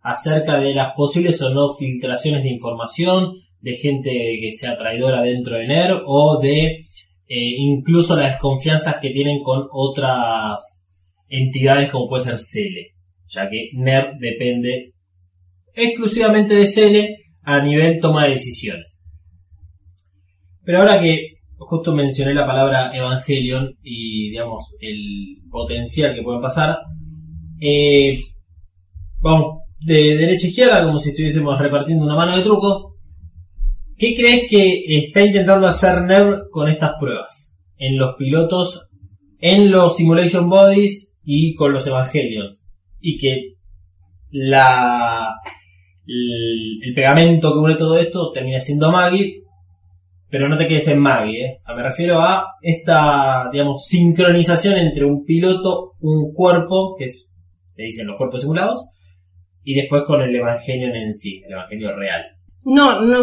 [0.00, 5.56] acerca de las posibles o no filtraciones de información, de gente que sea traidora dentro
[5.56, 6.76] de NER o de
[7.26, 10.88] eh, incluso las desconfianzas que tienen con otras
[11.28, 12.94] entidades como puede ser Cele,
[13.28, 14.92] ya que NER depende
[15.74, 19.06] exclusivamente de Cele a nivel toma de decisiones.
[20.64, 26.78] Pero ahora que justo mencioné la palabra Evangelion y digamos el potencial que pueden pasar,
[27.60, 28.18] eh,
[29.20, 32.96] vamos de derecha a izquierda como si estuviésemos repartiendo una mano de truco.
[33.96, 37.60] ¿Qué crees que está intentando hacer NER con estas pruebas?
[37.76, 38.88] En los pilotos,
[39.40, 42.66] en los Simulation Bodies y con los Evangelions.
[43.00, 43.54] Y que
[44.30, 45.34] la
[46.06, 49.42] el, el pegamento que une todo esto termina siendo Maggie,
[50.30, 51.54] pero no te quedes en Maggie, ¿eh?
[51.56, 57.32] O sea, me refiero a esta, digamos, sincronización entre un piloto, un cuerpo, que es,
[57.76, 58.98] le dicen los cuerpos simulados,
[59.62, 62.22] y después con el Evangelion en sí, el Evangelio real.
[62.64, 63.22] No, no,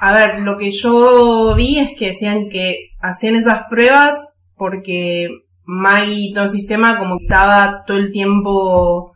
[0.00, 5.28] a ver, lo que yo vi es que decían que hacían esas pruebas porque
[5.64, 9.13] Maggie y todo el sistema como que estaba todo el tiempo,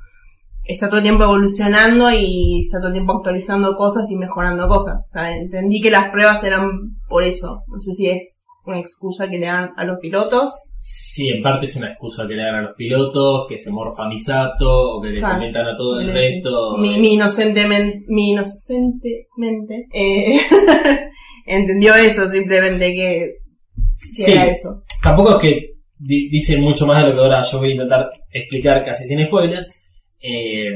[0.68, 5.08] está todo el tiempo evolucionando y está todo el tiempo actualizando cosas y mejorando cosas.
[5.08, 6.70] O sea, entendí que las pruebas eran
[7.08, 7.62] por eso.
[7.68, 10.52] No sé si es una excusa que le dan a los pilotos.
[10.74, 14.06] Sí, en parte es una excusa que le dan a los pilotos, que se morfa
[14.08, 16.76] Misato, o que le comentan a todo el resto.
[16.76, 20.38] Mi, mi inocentemente, mi inocentemente, eh,
[21.46, 23.32] entendió eso simplemente que,
[23.74, 24.32] que Sí.
[24.32, 24.82] era eso.
[25.02, 28.10] Tampoco es que di- dicen mucho más de lo que ahora yo voy a intentar
[28.30, 29.77] explicar casi sin spoilers,
[30.20, 30.70] eh,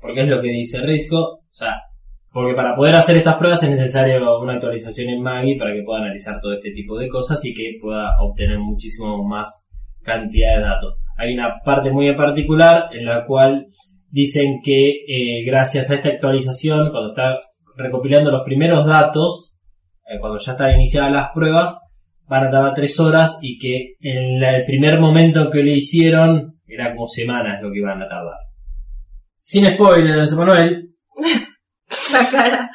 [0.00, 1.18] porque es lo que dice Risco.
[1.18, 1.80] O sea,
[2.32, 6.00] porque para poder hacer estas pruebas es necesario una actualización en Maggie para que pueda
[6.00, 9.70] analizar todo este tipo de cosas y que pueda obtener muchísimo más
[10.02, 10.98] cantidad de datos.
[11.16, 13.68] Hay una parte muy en particular en la cual
[14.10, 17.38] dicen que eh, gracias a esta actualización, cuando está
[17.76, 19.58] recopilando los primeros datos,
[20.08, 21.80] eh, cuando ya están iniciadas las pruebas,
[22.26, 26.60] van a tardar tres horas y que en el primer momento en que lo hicieron
[26.66, 28.43] era como semanas lo que iban a tardar.
[29.46, 30.94] Sin spoilers, Manuel,
[32.12, 32.70] La cara.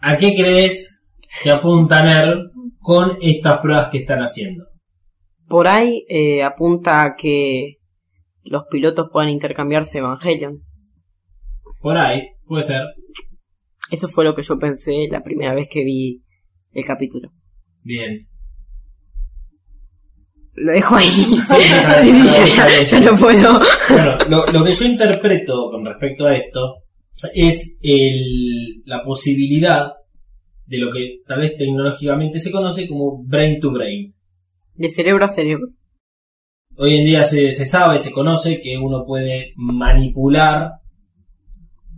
[0.00, 1.08] ¿a qué crees
[1.42, 2.36] que apunta NER
[2.78, 4.66] con estas pruebas que están haciendo?
[5.48, 7.78] Por ahí eh, apunta a que
[8.44, 10.62] los pilotos puedan intercambiarse Evangelion.
[11.80, 12.82] Por ahí, puede ser.
[13.90, 16.22] Eso fue lo que yo pensé la primera vez que vi
[16.70, 17.32] el capítulo.
[17.82, 18.28] Bien.
[20.56, 21.08] Lo dejo ahí.
[21.08, 21.36] sí,
[22.56, 23.60] ya, ya no puedo.
[23.90, 26.76] Bueno, lo, lo que yo interpreto con respecto a esto
[27.34, 29.92] es el, la posibilidad
[30.66, 34.14] de lo que tal vez tecnológicamente se conoce como brain to brain.
[34.74, 35.68] De cerebro a cerebro.
[36.76, 40.72] Hoy en día se, se sabe, se conoce que uno puede manipular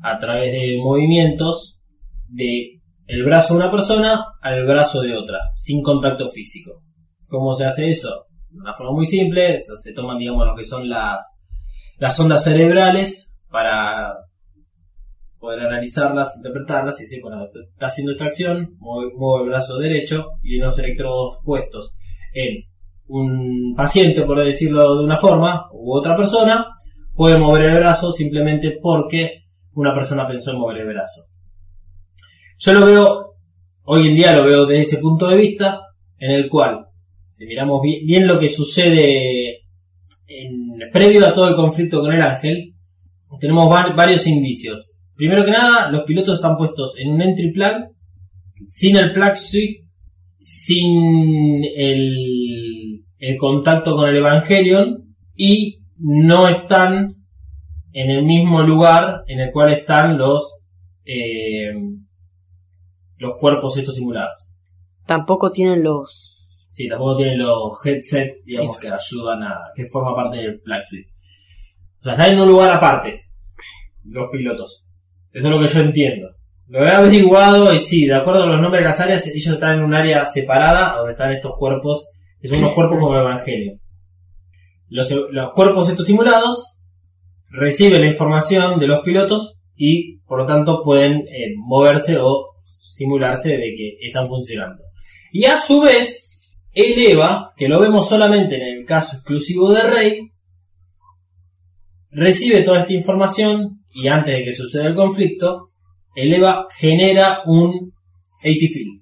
[0.02, 1.82] a través de movimientos
[2.28, 6.82] de el brazo de una persona al brazo de otra, sin contacto físico.
[7.28, 8.25] ¿Cómo se hace eso?
[8.56, 11.44] De una forma muy simple, se toman, digamos, lo que son las,
[11.98, 14.14] las ondas cerebrales para
[15.38, 20.58] poder analizarlas, interpretarlas y decir, bueno, está haciendo esta acción, muevo el brazo derecho y
[20.58, 21.98] unos electrodos puestos
[22.32, 22.56] en
[23.08, 26.66] un paciente, por decirlo de una forma, u otra persona,
[27.14, 29.44] puede mover el brazo simplemente porque
[29.74, 31.26] una persona pensó en mover el brazo.
[32.58, 33.34] Yo lo veo,
[33.84, 35.82] hoy en día lo veo desde ese punto de vista,
[36.18, 36.85] en el cual,
[37.36, 39.60] si miramos bien, lo que sucede
[40.26, 42.74] en, previo a todo el conflicto con el ángel,
[43.40, 44.94] tenemos va- varios indicios.
[45.14, 47.88] Primero que nada, los pilotos están puestos en un entry plug,
[48.54, 49.84] sin el plug suite,
[50.38, 57.16] sin el, el contacto con el Evangelion y no están
[57.92, 60.60] en el mismo lugar en el cual están los
[61.04, 61.72] eh,
[63.18, 64.54] los cuerpos estos simulados.
[65.06, 66.25] Tampoco tienen los...
[66.76, 69.72] Sí, tampoco tienen los headset, digamos, que ayudan a.
[69.74, 71.08] que forma parte del Plug Suite.
[72.00, 73.18] O sea, están en un lugar aparte,
[74.12, 74.86] los pilotos.
[75.32, 76.28] Eso es lo que yo entiendo.
[76.66, 79.78] Lo he averiguado y sí, de acuerdo a los nombres de las áreas, ellos están
[79.78, 82.10] en un área separada donde están estos cuerpos,
[82.42, 83.78] que son unos cuerpos como Evangelio.
[84.90, 86.82] Los, los cuerpos estos simulados
[87.48, 93.56] reciben la información de los pilotos y por lo tanto pueden eh, moverse o simularse
[93.56, 94.82] de que están funcionando.
[95.32, 96.25] Y a su vez,
[96.76, 100.30] el EVA, que lo vemos solamente en el caso exclusivo de Rey,
[102.10, 105.70] recibe toda esta información y antes de que suceda el conflicto,
[106.14, 107.92] el EVA genera un
[108.40, 109.00] AT field.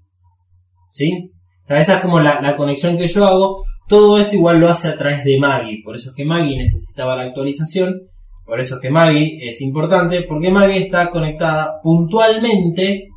[0.90, 1.30] ¿Sí?
[1.68, 3.64] O esa es como la, la conexión que yo hago.
[3.88, 5.82] Todo esto igual lo hace a través de Maggie.
[5.84, 8.02] Por eso es que Maggie necesitaba la actualización.
[8.46, 10.22] Por eso es que Maggie es importante.
[10.22, 13.08] Porque Maggie está conectada puntualmente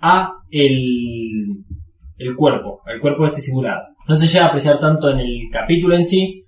[0.00, 1.25] a el,
[2.18, 2.80] el cuerpo.
[2.86, 3.82] Al cuerpo de este simulado.
[4.08, 6.44] No se llega a apreciar tanto en el capítulo en sí.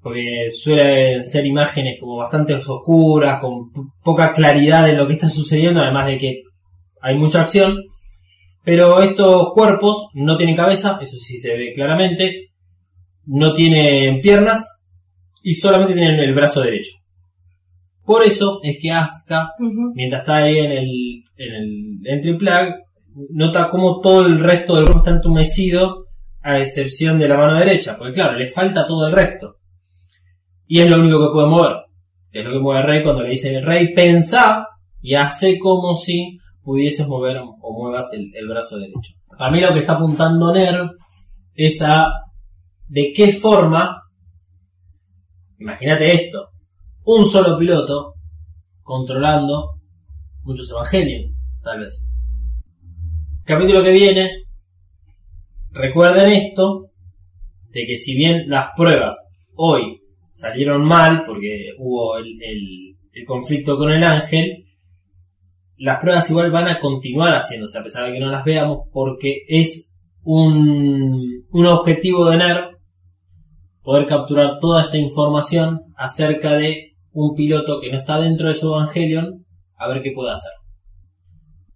[0.00, 3.70] Porque suelen ser imágenes como bastante oscuras, con
[4.02, 6.42] poca claridad de lo que está sucediendo, además de que
[7.00, 7.78] hay mucha acción.
[8.64, 12.50] Pero estos cuerpos no tienen cabeza, eso sí se ve claramente.
[13.26, 14.86] No tienen piernas
[15.42, 16.92] y solamente tienen el brazo derecho.
[18.04, 19.48] Por eso es que Asuka,
[19.94, 22.74] mientras está ahí en el, en el entry plug,
[23.30, 26.06] nota como todo el resto del cuerpo está entumecido,
[26.42, 27.96] a excepción de la mano derecha.
[27.96, 29.56] Porque claro, le falta todo el resto.
[30.66, 31.76] Y es lo único que puede mover.
[32.32, 34.66] Es lo que mueve Rey cuando le dice Rey, pensá
[35.00, 39.12] y hace como si pudieses mover o muevas el, el brazo derecho.
[39.38, 40.90] Para mí lo que está apuntando Ner
[41.54, 42.10] es a
[42.88, 44.02] de qué forma,
[45.58, 46.50] imagínate esto,
[47.04, 48.14] un solo piloto
[48.82, 49.80] controlando
[50.42, 52.13] muchos evangelios, tal vez.
[53.44, 54.44] Capítulo que viene,
[55.72, 56.90] recuerden esto,
[57.70, 60.00] de que si bien las pruebas hoy
[60.32, 64.64] salieron mal, porque hubo el, el- conflicto con el ángel,
[65.76, 69.42] las pruebas igual van a continuar haciéndose, a pesar de que no las veamos, porque
[69.46, 72.64] es un, un objetivo de NER
[73.82, 78.68] poder capturar toda esta información acerca de un piloto que no está dentro de su
[78.74, 79.44] Evangelion,
[79.76, 80.50] a ver qué puede hacer.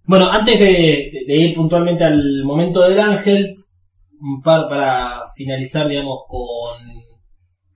[0.09, 3.55] Bueno, antes de, ir puntualmente al momento del ángel,
[4.19, 6.79] un par para finalizar, digamos, con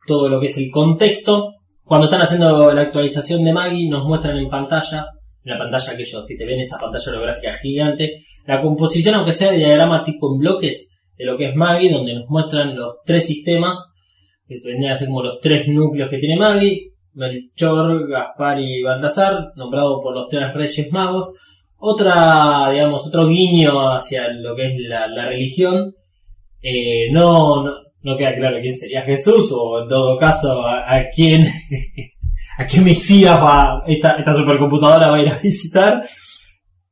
[0.07, 1.53] todo lo que es el contexto.
[1.83, 5.05] Cuando están haciendo la actualización de Maggie, nos muestran en pantalla,
[5.45, 9.35] en la pantalla que ellos que te ven esa pantalla holográfica gigante, la composición, aunque
[9.35, 13.03] sea de diagrama tipo en bloques, de lo que es Maggie, donde nos muestran los
[13.05, 13.77] tres sistemas,
[14.49, 18.83] que se vendrían a ser como los tres núcleos que tiene Maggie, Melchor, Gaspar y
[18.83, 21.35] Baltasar, nombrado por los tres reyes magos.
[21.85, 25.93] Otra, digamos, otro guiño hacia lo que es la, religión.
[26.63, 27.65] Eh, no,
[28.03, 31.45] no, queda claro quién sería Jesús, o en todo caso, a, quién,
[32.59, 36.05] a qué Mesías va, esta, esta supercomputadora va a ir a visitar.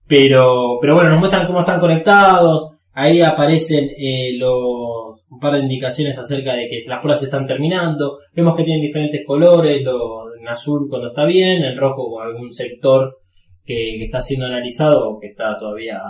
[0.09, 2.70] Pero, pero bueno, nos muestran cómo están conectados.
[2.93, 7.47] Ahí aparecen eh, los, un par de indicaciones acerca de que las pruebas se están
[7.47, 8.18] terminando.
[8.34, 13.20] Vemos que tienen diferentes colores, lo, en azul cuando está bien, en rojo algún sector
[13.65, 16.01] que, está siendo analizado o que está todavía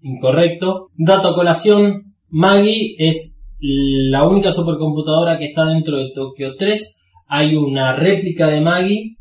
[0.00, 0.88] incorrecto.
[0.96, 7.00] Dato colación, Maggie es la única supercomputadora que está dentro de Tokio 3.
[7.28, 9.16] Hay una réplica de Maggie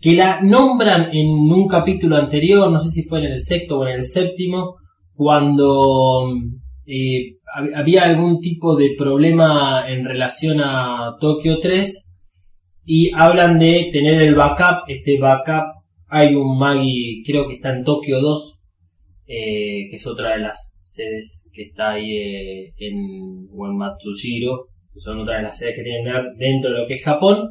[0.00, 3.86] que la nombran en un capítulo anterior, no sé si fue en el sexto o
[3.86, 4.76] en el séptimo,
[5.14, 6.32] cuando
[6.86, 12.18] eh, hab- había algún tipo de problema en relación a Tokio 3
[12.84, 15.75] y hablan de tener el backup, este backup
[16.08, 18.60] hay un Magi, creo que está en Tokio 2,
[19.26, 24.68] eh, que es otra de las sedes que está ahí eh, en, o en Matsushiro,
[24.92, 27.50] que son otra de las sedes que tienen dentro de lo que es Japón.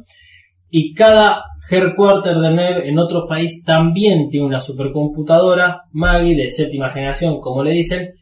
[0.68, 6.90] Y cada headquarter de NERV en otro país también tiene una supercomputadora, Magi de séptima
[6.90, 8.14] generación, como le dicen,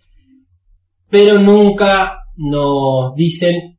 [1.09, 3.79] pero nunca nos dicen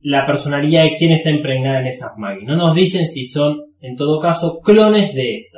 [0.00, 2.44] la personalidad de quién está impregnada en esas Magi.
[2.44, 5.55] No nos dicen si son, en todo caso, clones de esta.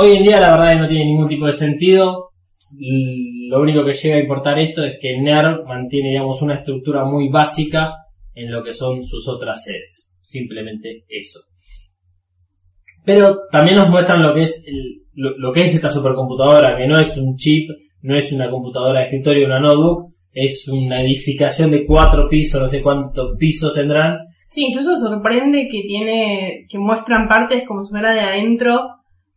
[0.00, 2.30] Hoy en día la verdad es que no tiene ningún tipo de sentido.
[3.50, 7.28] Lo único que llega a importar esto es que NERV mantiene, digamos, una estructura muy
[7.30, 7.94] básica
[8.32, 10.16] en lo que son sus otras sedes.
[10.20, 11.40] Simplemente eso.
[13.04, 16.86] Pero también nos muestran lo que es el- lo, lo que es esta supercomputadora, que
[16.86, 17.68] no es un chip,
[18.02, 22.68] no es una computadora de escritorio, una notebook, es una edificación de cuatro pisos, no
[22.68, 24.18] sé cuántos pisos tendrán.
[24.48, 28.88] Sí, incluso sorprende que tiene, que muestran partes como si fuera de adentro,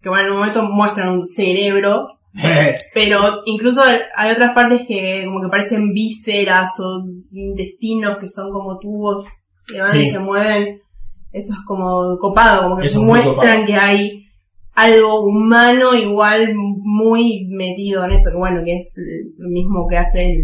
[0.01, 2.07] que bueno, en un momento muestran un cerebro,
[2.93, 8.79] pero incluso hay otras partes que como que parecen vísceras o intestinos que son como
[8.79, 9.25] tubos
[9.67, 10.79] que van y se mueven.
[11.31, 13.65] Eso es como copado, como que Eso muestran copado.
[13.65, 14.25] que hay
[14.73, 18.95] algo humano igual muy metido en eso, que bueno, que es
[19.37, 20.41] lo mismo que hace el,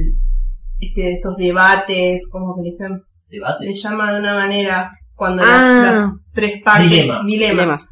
[0.79, 3.81] este, estos debates, como que le dicen le Debates.
[3.83, 5.79] llama de una manera cuando Ah.
[5.81, 7.21] las, las tres partes Dilema.
[7.25, 7.87] dilema, Dilemas.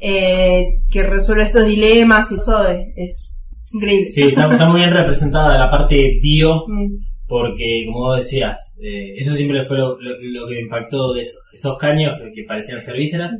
[0.00, 3.36] Eh, que resuelve estos dilemas y eso es, es
[3.72, 4.10] increíble.
[4.10, 6.96] Sí, está, está muy bien representada la parte bio, Mm.
[7.26, 11.22] porque como vos decías, eh, eso siempre fue lo, lo- lo que me impactó de
[11.22, 13.32] esos, esos caños que, que parecían ser vísceras.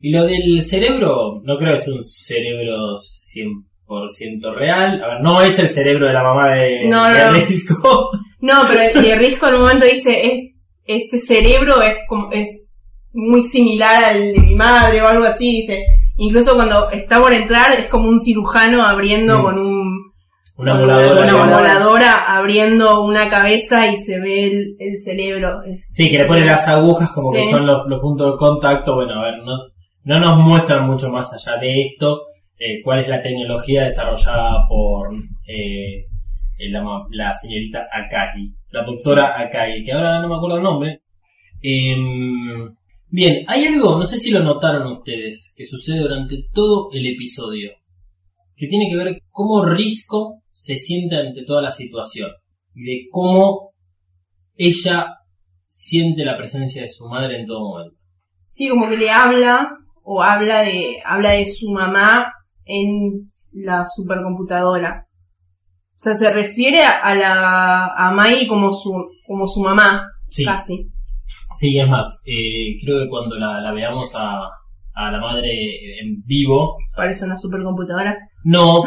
[0.00, 5.02] Y lo del cerebro, no creo que sea un cerebro 100% real.
[5.02, 7.32] A ver, no es el cerebro de la mamá de, No, de no.
[7.32, 8.10] Risco.
[8.42, 10.54] No, pero y Risco en un momento dice, es,
[10.86, 12.72] este cerebro es como, es
[13.12, 15.84] muy similar al de mi madre o algo así, dice.
[16.20, 19.42] Incluso cuando está por entrar es como un cirujano abriendo Mm.
[19.42, 20.12] con un
[20.56, 21.22] Una voladora.
[21.34, 25.62] una voladora abriendo una cabeza y se ve el, el cerebro.
[25.62, 28.94] Es- Sí, que le ponen las agujas como que son los, los puntos de contacto.
[28.96, 29.56] Bueno, a ver, no,
[30.04, 32.22] no nos muestran mucho más allá de esto
[32.58, 35.14] eh, cuál es la tecnología desarrollada por
[35.46, 36.04] eh,
[36.58, 41.00] eh, la, la señorita Akagi, la doctora Akagi, que ahora no me acuerdo el nombre.
[41.62, 42.74] Em,
[43.10, 47.70] bien, hay algo, no sé si lo notaron ustedes, que sucede durante todo el episodio,
[48.56, 52.30] que tiene que ver cómo Risco se siente ante toda la situación,
[52.74, 53.72] y de cómo
[54.56, 55.16] ella
[55.66, 57.96] siente la presencia de su madre en todo momento.
[58.46, 59.70] Sí, como que le habla
[60.02, 62.32] o habla de habla de su mamá
[62.64, 65.06] en la supercomputadora.
[65.94, 68.92] O sea, se refiere a la a Mai como su
[69.26, 70.88] como su mamá, Sí, casi.
[71.54, 74.40] Sí, es más, eh, creo que cuando la, la veamos a,
[74.94, 75.50] a la madre
[76.00, 78.16] en vivo, Parece una supercomputadora.
[78.44, 78.82] no,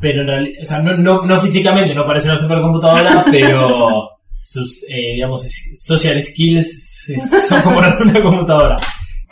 [0.00, 4.08] pero en realidad, o sea, no, no, no físicamente, no parece una supercomputadora, pero
[4.42, 5.42] sus, eh, digamos,
[5.76, 7.06] social skills
[7.48, 8.76] son como una, una computadora.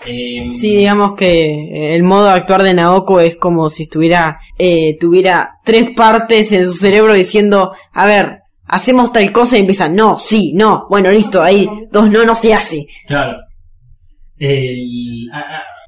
[0.07, 4.97] Eh, Sí, digamos que el modo de actuar de Naoko es como si estuviera, eh,
[4.99, 8.42] tuviera tres partes en su cerebro diciendo, a ver,
[8.73, 12.55] hacemos tal cosa y empieza, no, sí, no, bueno, listo, ahí, dos no, no se
[12.55, 12.87] hace.
[13.07, 13.37] Claro.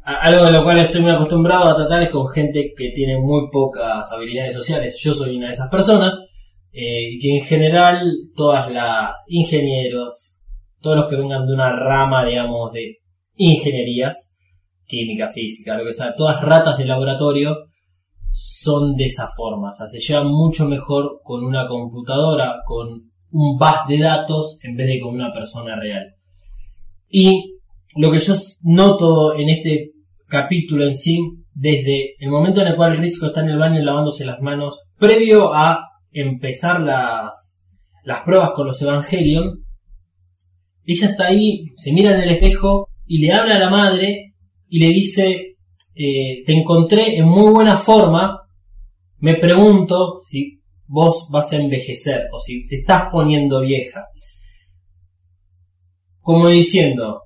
[0.05, 3.49] Algo de lo cual estoy muy acostumbrado a tratar es con gente que tiene muy
[3.51, 4.99] pocas habilidades sociales.
[5.01, 6.14] Yo soy una de esas personas.
[6.74, 8.03] eh, que en general
[8.35, 10.43] todas las ingenieros,
[10.80, 12.99] todos los que vengan de una rama, digamos, de
[13.37, 14.37] ingenierías,
[14.85, 17.55] química, física, lo que sea, todas ratas de laboratorio,
[18.37, 19.70] son de esa forma.
[19.70, 22.89] O sea, se llevan mucho mejor con una computadora, con
[23.30, 26.03] un bus de datos, en vez de con una persona real.
[27.09, 27.59] Y
[27.95, 29.93] lo que yo noto en este
[30.26, 31.18] capítulo en sí,
[31.53, 35.55] desde el momento en el cual Risco está en el baño lavándose las manos, previo
[35.55, 37.68] a empezar las,
[38.03, 39.64] las pruebas con los Evangelion,
[40.82, 44.35] ella está ahí, se mira en el espejo y le habla a la madre
[44.68, 45.53] y le dice,
[45.95, 48.40] eh, te encontré en muy buena forma,
[49.18, 54.05] me pregunto si vos vas a envejecer o si te estás poniendo vieja
[56.24, 57.20] como diciendo,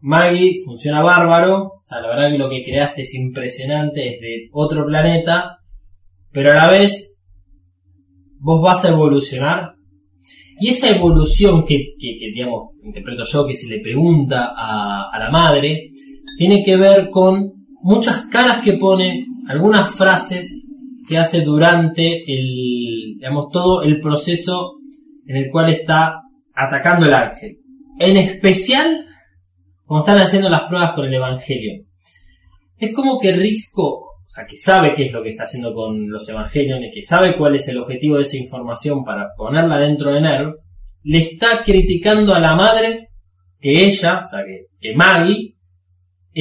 [0.00, 4.48] Maggie funciona bárbaro, o sea, la verdad que lo que creaste es impresionante, es de
[4.52, 5.58] otro planeta,
[6.30, 7.16] pero a la vez
[8.38, 9.72] vos vas a evolucionar.
[10.60, 15.90] Y esa evolución que, que, digamos, interpreto yo, que se le pregunta a la madre,
[16.38, 20.70] tiene que ver con muchas caras que pone, algunas frases
[21.06, 24.76] que hace durante el, digamos, todo el proceso
[25.26, 26.22] en el cual está
[26.54, 27.58] atacando el ángel.
[27.98, 29.04] En especial,
[29.84, 31.84] cuando están haciendo las pruebas con el Evangelio.
[32.78, 36.08] Es como que Risco, o sea, que sabe qué es lo que está haciendo con
[36.08, 40.22] los Evangelios, que sabe cuál es el objetivo de esa información para ponerla dentro de
[40.22, 40.54] NERV,
[41.02, 43.10] le está criticando a la madre
[43.60, 45.54] que ella, o sea, que, que Maggie,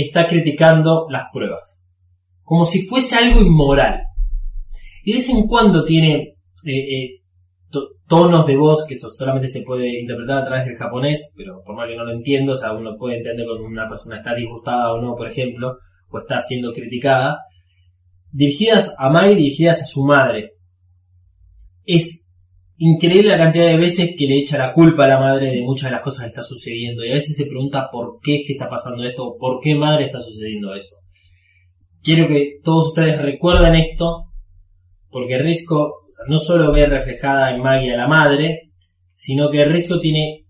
[0.02, 1.86] está criticando las pruebas.
[2.41, 4.02] Como si fuese algo inmoral.
[5.04, 6.36] Y de vez en cuando tiene
[6.66, 7.10] eh, eh,
[7.70, 11.76] to- tonos de voz que solamente se puede interpretar a través del japonés, pero por
[11.76, 14.94] más que no lo entiendo, o sea, uno puede entender cuando una persona está disgustada
[14.94, 15.78] o no, por ejemplo,
[16.10, 17.39] o está siendo criticada,
[18.32, 20.52] dirigidas a Mai, dirigidas a su madre.
[21.86, 22.22] Es
[22.78, 25.89] increíble la cantidad de veces que le echa la culpa a la madre de muchas
[25.89, 28.53] de las cosas que está sucediendo y a veces se pregunta por qué es que
[28.53, 30.95] está pasando esto o por qué madre está sucediendo eso.
[32.01, 34.26] Quiero que todos ustedes recuerden esto
[35.09, 38.71] porque Risco no solo ve reflejada en Maggie a la madre,
[39.13, 40.45] sino que Risco tiene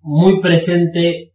[0.00, 1.34] muy presente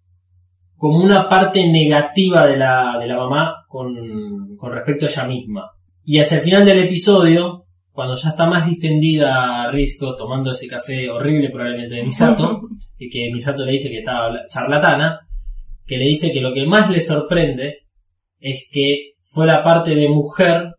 [0.76, 5.70] como una parte negativa de la, de la mamá con, con respecto a ella misma.
[6.04, 7.61] Y hacia el final del episodio,
[7.92, 12.62] cuando ya está más distendida Risco tomando ese café horrible probablemente de Misato,
[12.98, 15.20] y que Misato le dice que estaba habla- charlatana,
[15.86, 17.80] que le dice que lo que más le sorprende
[18.40, 20.74] es que fue la parte de mujer,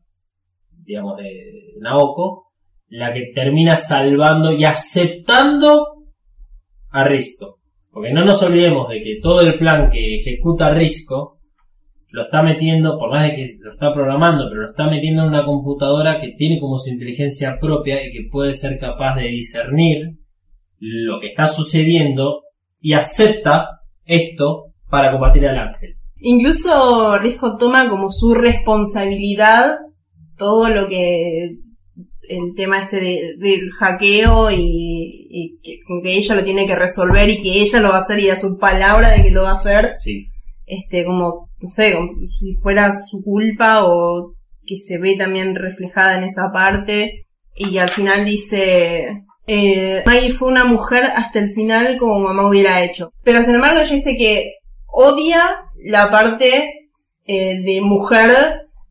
[0.84, 2.48] digamos, de Naoko,
[2.88, 6.04] la que termina salvando y aceptando
[6.90, 7.58] a Risco.
[7.90, 11.38] Porque no nos olvidemos de que todo el plan que ejecuta Risco
[12.12, 15.28] lo está metiendo, por más de que lo está programando, pero lo está metiendo en
[15.28, 20.18] una computadora que tiene como su inteligencia propia y que puede ser capaz de discernir
[20.78, 22.42] lo que está sucediendo
[22.80, 25.94] y acepta esto para combatir al ángel.
[26.20, 29.76] Incluso Risco toma como su responsabilidad
[30.36, 31.56] todo lo que
[32.28, 37.40] el tema este de- del hackeo y, y que, ella lo tiene que resolver y
[37.42, 39.56] que ella lo va a hacer y a su palabra de que lo va a
[39.56, 40.26] hacer, Sí.
[40.78, 44.34] Este como, no sé, como si fuera su culpa o
[44.66, 50.48] que se ve también reflejada en esa parte y al final dice eh, Maggie fue
[50.48, 53.10] una mujer hasta el final como mamá hubiera hecho.
[53.24, 54.52] Pero sin embargo ella dice que
[54.86, 55.42] odia
[55.84, 56.88] la parte
[57.26, 58.30] eh, de mujer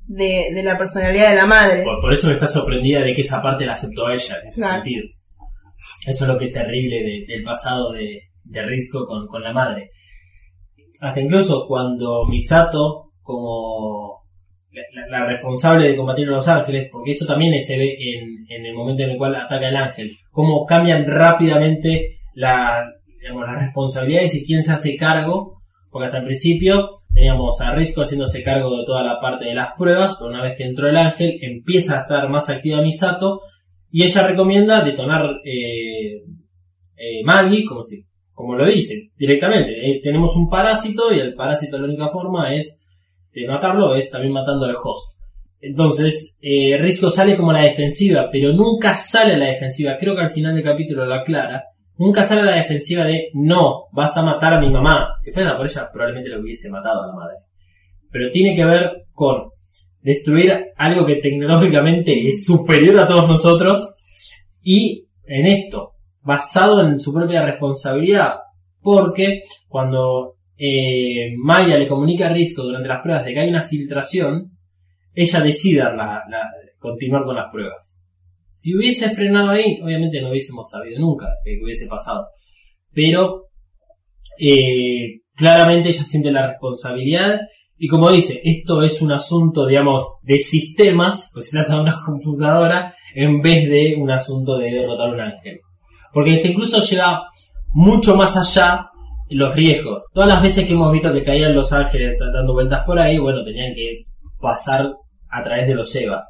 [0.08, 1.84] de, de la personalidad de la madre.
[1.84, 4.48] Por, por eso me está sorprendida de que esa parte la aceptó a ella, en
[4.48, 4.76] ese Claro.
[4.76, 5.04] sentido.
[6.06, 9.54] Eso es lo que es terrible de- del pasado de, de Risco con, con la
[9.54, 9.90] madre.
[11.02, 14.22] Hasta incluso cuando Misato, como
[15.10, 18.74] la, responsable de combatir a los ángeles, porque eso también se ve en, en el
[18.76, 22.86] momento en el cual ataca el ángel, cómo cambian rápidamente las
[23.60, 28.78] responsabilidades y quién se hace cargo, porque hasta el principio teníamos a Risco haciéndose cargo
[28.78, 31.97] de toda la parte de las pruebas, pero una vez que entró el ángel empieza
[31.97, 33.41] a estar más activa Misato
[33.89, 36.22] y ella recomienda detonar eh,
[36.95, 41.78] eh, Maggie, como si, como lo dice directamente, eh, tenemos un parásito y el parásito
[41.78, 42.84] la única forma es
[43.34, 45.20] de matarlo, es también matando al host.
[45.62, 50.16] Entonces, eh, Risco sale como a la defensiva, pero nunca sale a la defensiva, creo
[50.16, 51.64] que al final del capítulo lo aclara,
[51.98, 55.14] nunca sale a la defensiva de no, vas a matar a mi mamá.
[55.20, 57.36] Si fuera por ella, probablemente lo hubiese matado a la madre.
[58.10, 59.52] Pero tiene que ver con
[60.02, 63.98] destruir algo que tecnológicamente es superior a todos nosotros
[64.64, 68.36] y en esto, basado en su propia responsabilidad,
[68.82, 73.61] porque cuando eh, Maya le comunica a Risco durante las pruebas de que hay una
[73.61, 74.51] filtración,
[75.13, 76.49] ella decide la- la-
[76.80, 77.99] continuar con las pruebas.
[78.51, 82.28] Si hubiese frenado ahí, obviamente no hubiésemos sabido nunca que hubiese pasado.
[82.93, 83.47] Pero
[84.39, 87.39] eh, claramente ella siente la responsabilidad
[87.78, 91.99] y como dice, esto es un asunto, digamos, de sistemas, pues se trata de una
[92.05, 95.59] computadora en vez de un asunto de derrotar un ángel.
[96.14, 97.22] Porque este incluso llega
[97.74, 98.88] mucho más allá
[99.30, 100.07] los riesgos.
[100.14, 103.41] Todas las veces que hemos visto que caían los ángeles dando vueltas por ahí, bueno,
[103.43, 103.95] tenían que
[104.39, 104.91] pasar
[105.30, 106.26] a través de los Evas.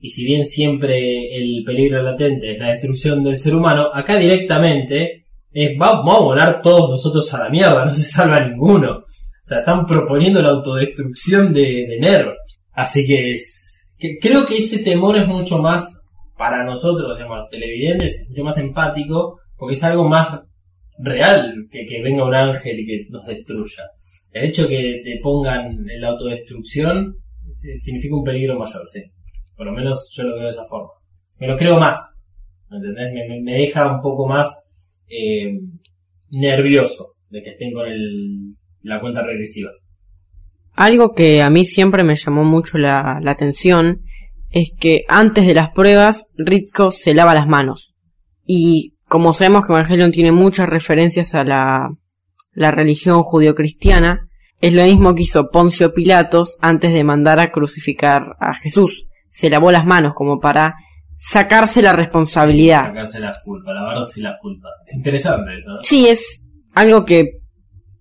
[0.00, 5.26] Y si bien siempre el peligro latente es la destrucción del ser humano, acá directamente
[5.52, 8.90] es "Va- vamos a volar todos nosotros a la mierda, no se salva ninguno.
[8.98, 9.04] O
[9.44, 12.26] sea, están proponiendo la autodestrucción de, de.
[12.72, 13.92] Así que es.
[13.98, 16.01] que- creo que ese temor es mucho más
[16.42, 20.40] para nosotros, digamos, los televidentes, es mucho más empático, porque es algo más
[20.98, 23.84] real que que venga un ángel y que nos destruya.
[24.32, 27.14] El hecho que te pongan en la autodestrucción
[27.48, 29.04] significa un peligro mayor, sí.
[29.56, 30.88] Por lo menos yo lo veo de esa forma.
[31.38, 32.24] Me lo creo más.
[32.68, 33.12] ¿Me entendés?
[33.40, 34.72] Me, deja un poco más
[35.08, 35.60] eh,
[36.32, 39.70] nervioso de que estén con el, la cuenta regresiva.
[40.72, 44.02] Algo que a mí siempre me llamó mucho la atención
[44.52, 47.94] es que antes de las pruebas, Rizko se lava las manos.
[48.44, 51.90] Y como sabemos que Evangelion tiene muchas referencias a la,
[52.52, 54.28] la religión judio-cristiana,
[54.60, 59.06] es lo mismo que hizo Poncio Pilatos antes de mandar a crucificar a Jesús.
[59.28, 60.76] Se lavó las manos como para
[61.16, 62.86] sacarse la responsabilidad.
[62.86, 64.72] Sacarse las culpas, lavarse las culpas.
[64.86, 65.80] Es interesante eso, ¿no?
[65.82, 67.40] Sí, es algo que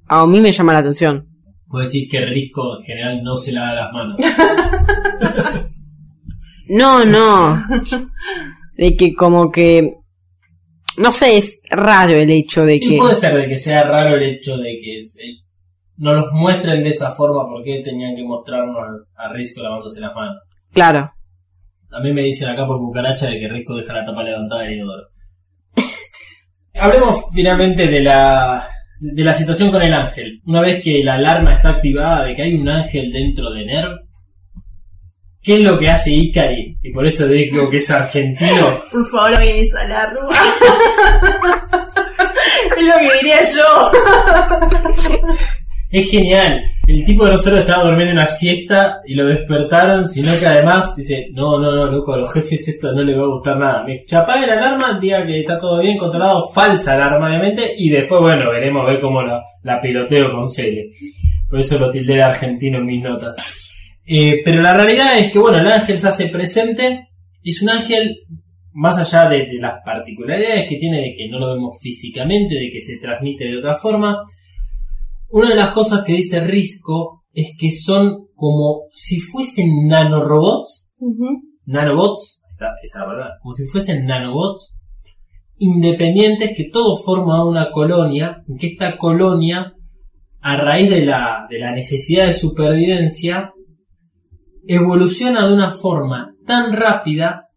[0.07, 1.27] a mí me llama la atención.
[1.65, 4.17] Vos decís que Risco en general no se lava las manos.
[6.71, 7.63] No, no.
[8.77, 9.95] De que como que...
[10.97, 12.97] No sé, es raro el hecho de Sí, que...
[12.97, 15.37] puede ser de que sea raro el hecho de que se-
[15.97, 20.37] no los muestren de esa forma porque tenían que mostrarnos a Risco lavándose las manos.
[20.73, 21.11] Claro.
[21.89, 25.07] También me dicen acá por cucaracha de que Risco deja la tapa levantada del inodoro.
[26.73, 28.65] Hablemos finalmente de la,
[28.99, 30.41] de la situación con el ángel.
[30.45, 33.99] Una vez que la alarma está activada de que hay un ángel dentro de NERV,
[35.43, 36.77] ¿qué es lo que hace Ikari?
[36.83, 38.67] Y por eso digo que es argentino.
[38.91, 40.29] Por favor, oye esa alarma.
[42.77, 43.91] es lo que diría yo.
[45.91, 46.63] Es genial.
[46.87, 51.27] El tipo no solo estaba durmiendo una siesta y lo despertaron, sino que además dice,
[51.33, 53.83] no, no, no, loco, a los jefes esto no les va a gustar nada.
[53.83, 58.21] Me apague la alarma, diga que está todo bien controlado, falsa alarma obviamente, y después,
[58.21, 60.89] bueno, veremos, ver cómo la, la piloteo con Cele.
[61.49, 63.70] Por eso lo tildé de argentino en mis notas.
[64.05, 67.09] Eh, pero la realidad es que, bueno, el ángel se hace presente,
[67.43, 68.17] es un ángel,
[68.73, 72.69] más allá de, de las particularidades que tiene de que no lo vemos físicamente, de
[72.71, 74.17] que se transmite de otra forma,
[75.29, 80.97] una de las cosas que dice Risco es que son como si fuesen nanorobots,
[81.65, 84.81] nanobots, esa es la palabra, como si fuesen nanobots
[85.61, 89.73] independientes que todo forma una colonia, que esta colonia,
[90.41, 93.53] a raíz de la, de la necesidad de supervivencia,
[94.67, 97.47] evoluciona de una forma tan rápida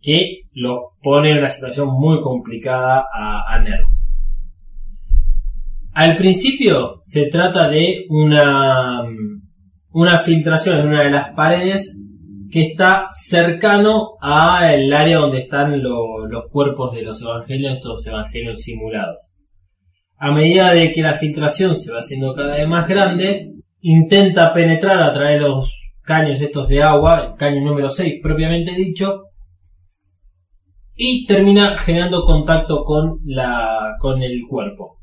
[0.00, 3.84] que lo pone en una situación muy complicada a, a Nerd.
[5.92, 9.02] Al principio se trata de una,
[9.92, 12.02] una filtración en una de las paredes
[12.50, 18.60] que está cercano al área donde están lo- los cuerpos de los evangelios, estos evangelios
[18.60, 19.38] simulados.
[20.18, 25.02] A medida de que la filtración se va haciendo cada vez más grande, intenta penetrar
[25.02, 29.24] a través de los caños estos de agua, el caño número 6 propiamente dicho,
[30.94, 34.96] y termina generando contacto con, la, con el cuerpo.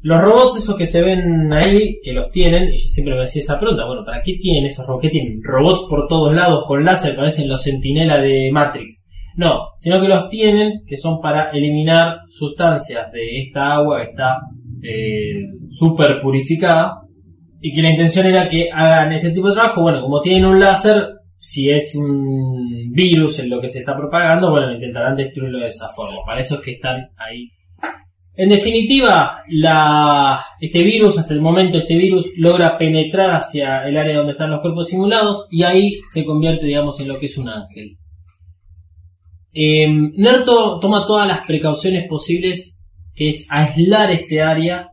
[0.00, 3.42] Los robots, esos que se ven ahí, que los tienen, y yo siempre me hacía
[3.42, 5.02] esa pregunta, bueno, ¿para qué tienen esos robots?
[5.02, 5.40] ¿Qué tienen?
[5.42, 7.14] ¿Robots por todos lados con láser?
[7.14, 9.04] Parecen los sentinelas de Matrix.
[9.36, 14.38] No, sino que los tienen, que son para eliminar sustancias de esta agua que está
[14.82, 17.05] eh, súper purificada,
[17.60, 19.82] y que la intención era que hagan ese tipo de trabajo.
[19.82, 24.50] Bueno, como tienen un láser, si es un virus en lo que se está propagando,
[24.50, 26.18] bueno, intentarán destruirlo de esa forma.
[26.24, 27.50] Para eso es que están ahí.
[28.34, 29.42] En definitiva,
[30.60, 34.60] este virus, hasta el momento, este virus logra penetrar hacia el área donde están los
[34.60, 37.96] cuerpos simulados y ahí se convierte, digamos, en lo que es un ángel.
[39.54, 42.84] Eh, Nerto toma todas las precauciones posibles,
[43.14, 44.90] que es aislar este área,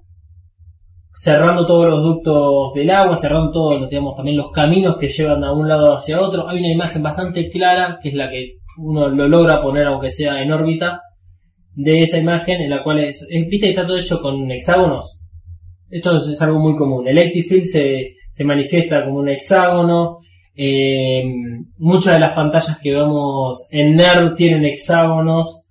[1.13, 5.51] cerrando todos los ductos del agua, cerrando todos, digamos, también los caminos que llevan de
[5.51, 6.49] un lado hacia otro.
[6.49, 10.41] Hay una imagen bastante clara, que es la que uno lo logra poner, aunque sea
[10.41, 11.01] en órbita,
[11.75, 15.27] de esa imagen, en la cual es, viste que está todo hecho con hexágonos.
[15.89, 17.07] Esto es, algo muy común.
[17.07, 20.17] El Field se, se manifiesta como un hexágono.
[20.55, 21.23] Eh,
[21.77, 25.67] muchas de las pantallas que vemos en NERD tienen hexágonos.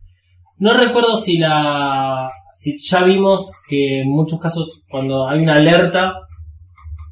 [0.59, 2.29] No recuerdo si la.
[2.63, 6.15] Si ya vimos que en muchos casos cuando hay una alerta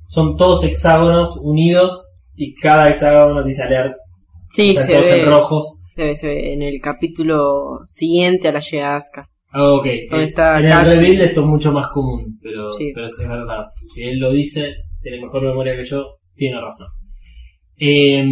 [0.08, 3.94] son todos hexágonos unidos y cada hexágono dice alert.
[4.50, 5.82] Sí, Están se todos en ve, rojos.
[5.96, 9.28] se ve, se ve en el capítulo siguiente a la Asuka.
[9.52, 9.86] Ah, ok.
[10.10, 12.92] Donde Eh, está en el reveal esto es mucho más común, pero, Sí.
[12.94, 13.64] pero es verdad.
[13.92, 16.04] Si él lo dice, tiene mejor memoria que yo,
[16.36, 16.86] tiene razón.
[17.76, 18.24] Eh,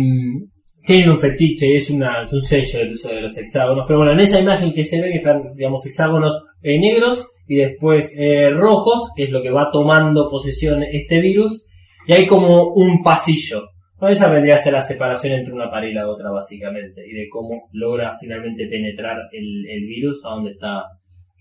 [0.89, 4.14] tienen un fetiche, es, una, es un sello el uso de los hexágonos, pero bueno,
[4.14, 6.32] en esa imagen que se ven están, digamos, hexágonos
[6.62, 11.66] eh, negros y después eh, rojos, que es lo que va tomando posesión este virus,
[12.07, 13.64] y hay como un pasillo.
[14.01, 14.09] ¿no?
[14.09, 17.28] Esa vendría a ser la separación entre una pared y la otra, básicamente, y de
[17.30, 20.84] cómo logra finalmente penetrar el, el virus a donde está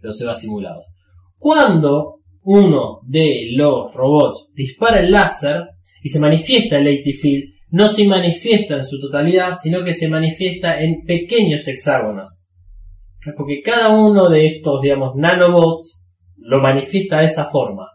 [0.01, 0.87] los EVA simulados.
[1.37, 5.67] Cuando uno de los robots dispara el láser
[6.03, 10.09] y se manifiesta el AT Field, no se manifiesta en su totalidad, sino que se
[10.09, 12.49] manifiesta en pequeños hexágonos.
[13.35, 16.07] Porque cada uno de estos, digamos, nanobots
[16.37, 17.87] lo manifiesta de esa forma.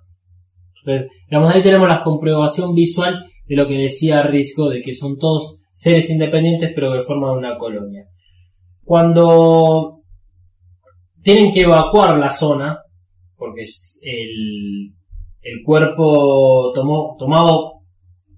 [0.85, 5.17] Entonces, digamos, ahí tenemos la comprobación visual de lo que decía Risco, de que son
[5.19, 8.05] todos seres independientes pero que forman una colonia.
[8.85, 10.01] Cuando
[11.23, 12.79] tienen que evacuar la zona,
[13.37, 13.65] porque
[14.03, 14.93] el,
[15.41, 17.72] el cuerpo tomó, tomado,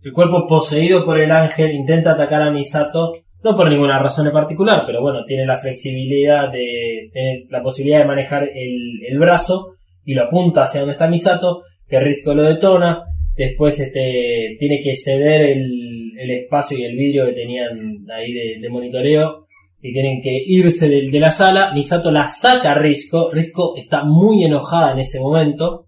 [0.04, 4.32] el cuerpo poseído por el ángel intenta atacar a Misato, no por ninguna razón en
[4.32, 10.12] particular, pero bueno, tiene la flexibilidad de, tiene la posibilidad de manejar el, brazo y
[10.12, 15.42] lo apunta hacia donde está Misato, que Risco lo detona, después este, tiene que ceder
[15.42, 19.46] el, espacio y el vidrio que tenían ahí de, de monitoreo
[19.82, 21.70] y tienen que irse de, de la sala.
[21.74, 23.28] Misato la saca a Risco.
[23.30, 25.84] Risco está muy enojada en ese momento.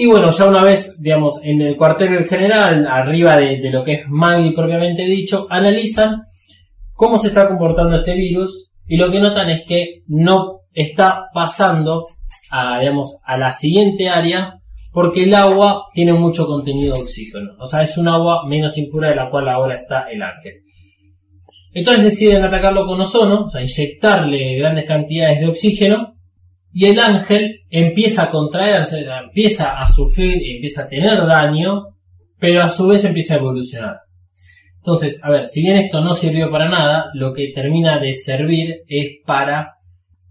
[0.00, 4.00] Y bueno, ya una vez, digamos, en el cuartel general, arriba de, lo que es
[4.06, 6.22] Maggie propiamente dicho, analizan
[6.92, 12.06] cómo se está comportando este virus y lo que notan es que no está pasando
[12.78, 14.60] digamos, a la siguiente área
[14.92, 17.56] porque el agua tiene mucho contenido de oxígeno.
[17.58, 20.62] O sea, es un agua menos impura de la cual ahora está el ángel.
[21.74, 26.17] Entonces deciden atacarlo con ozono, o sea, inyectarle grandes cantidades de oxígeno,
[26.72, 31.96] y el ángel empieza a contraerse, empieza a sufrir, empieza a tener daño,
[32.38, 33.96] pero a su vez empieza a evolucionar.
[34.76, 38.82] Entonces, a ver, si bien esto no sirvió para nada, lo que termina de servir
[38.86, 39.74] es para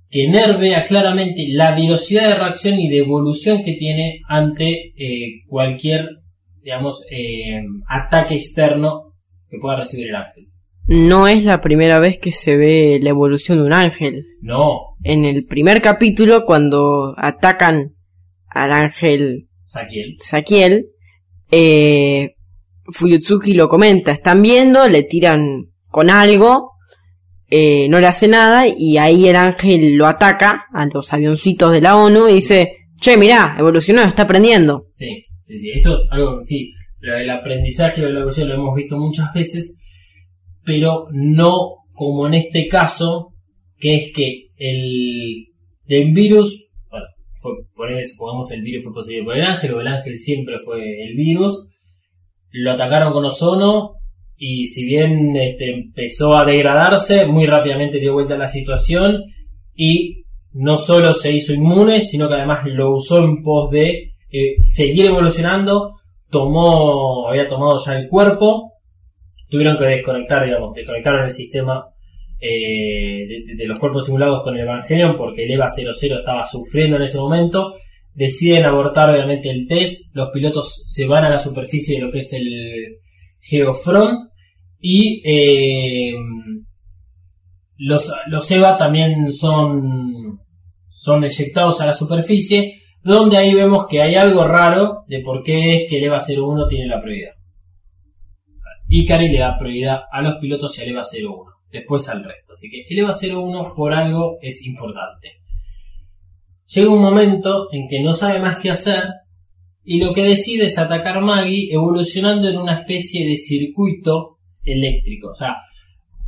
[0.10, 5.44] que NER vea claramente la velocidad de reacción y de evolución que tiene ante eh,
[5.48, 6.22] cualquier,
[6.62, 9.14] digamos, eh, ataque externo
[9.50, 10.47] que pueda recibir el ángel.
[10.88, 14.26] No es la primera vez que se ve la evolución de un ángel.
[14.42, 17.96] No, En el primer capítulo, cuando atacan
[18.48, 20.16] al ángel Saquiel.
[20.24, 20.88] Sakiel,
[21.52, 22.36] eh,
[22.86, 26.72] Fuyutsuki lo comenta, están viendo, le tiran con algo,
[27.50, 31.82] eh, no le hace nada y ahí el ángel lo ataca a los avioncitos de
[31.82, 34.88] la ONU y dice, che, mirá, evolucionó, está aprendiendo.
[34.92, 35.72] Sí, sí, sí.
[35.72, 36.72] Esto es algo que sí,
[37.02, 39.82] del aprendizaje, de la evolución lo hemos visto muchas veces,
[40.68, 43.34] pero no como en este caso,
[43.80, 45.48] que es que el
[45.86, 49.88] del virus, bueno, fue, poner, supongamos el virus fue poseído por el ángel, o el
[49.88, 51.70] ángel siempre fue el virus,
[52.52, 53.94] lo atacaron con ozono,
[54.36, 59.24] y si bien este, empezó a degradarse, muy rápidamente dio vuelta a la situación,
[59.74, 64.56] y no solo se hizo inmune, sino que además lo usó en pos de eh,
[64.60, 65.94] seguir evolucionando,
[66.30, 68.74] tomó, había tomado ya el cuerpo,
[69.50, 71.86] tuvieron que desconectar, digamos, desconectaron el sistema
[72.40, 73.26] eh,
[73.56, 77.18] de, los cuerpos simulados con el Evangelion porque el EVA 00 estaba sufriendo en ese
[77.18, 77.76] momento.
[78.14, 82.20] Deciden abortar obviamente el test, los pilotos se van a la superficie de lo que
[82.20, 83.00] es el
[83.42, 84.30] Geofront
[84.80, 86.14] y eh,
[87.78, 90.40] los, los EVA también son,
[90.88, 92.74] son eyectados a la superficie,
[93.04, 96.68] donde ahí vemos que hay algo raro de por qué es que el EVA 01
[96.68, 97.37] tiene la prioridad.
[98.90, 102.54] Ikari le da prioridad a los pilotos y al EVA 01, después al resto.
[102.54, 105.34] Así que el EVA 01 por algo es importante.
[106.68, 109.04] Llega un momento en que no sabe más qué hacer
[109.84, 115.30] y lo que decide es atacar Maggie evolucionando en una especie de circuito eléctrico.
[115.30, 115.56] O sea,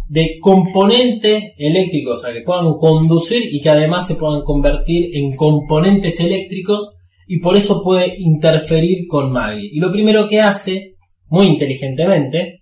[0.08, 5.32] de componentes eléctricos, o sea, que puedan conducir y que además se puedan convertir en
[5.36, 6.98] componentes eléctricos
[7.28, 9.70] y por eso puede interferir con Maggie.
[9.72, 10.96] Y lo primero que hace,
[11.30, 12.62] muy inteligentemente,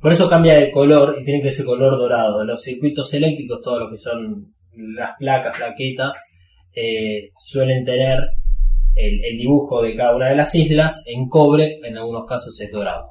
[0.00, 2.44] por eso cambia de color y tiene que ser color dorado.
[2.44, 6.16] Los circuitos eléctricos, todo lo que son las placas, plaquetas,
[6.74, 8.18] eh, suelen tener
[8.94, 12.70] el, el dibujo de cada una de las islas en cobre, en algunos casos es
[12.70, 13.10] dorado.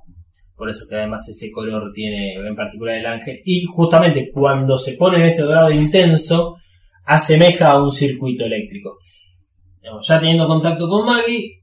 [0.56, 3.40] Por eso que además ese color tiene en particular el ángel.
[3.46, 6.58] Y justamente cuando se pone ese dorado intenso,
[7.06, 8.98] asemeja a un circuito eléctrico.
[10.08, 11.59] Ya teniendo contacto con Maggie,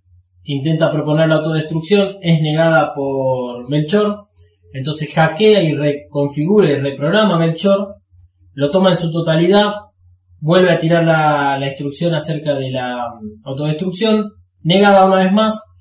[0.46, 4.18] intenta proponer la autodestrucción, es negada por Melchor.
[4.72, 7.96] Entonces hackea y reconfigura y reprograma Melchor,
[8.52, 9.72] lo toma en su totalidad,
[10.38, 14.30] vuelve a tirar la, la instrucción acerca de la mm, autodestrucción,
[14.62, 15.76] negada una vez más,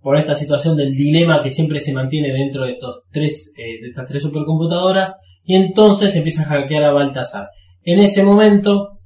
[0.00, 3.88] por esta situación del dilema que siempre se mantiene dentro de, estos tres, eh, de
[3.88, 7.48] estas tres supercomputadoras, y entonces empieza a hackear a Baltasar.
[7.82, 8.97] En ese momento,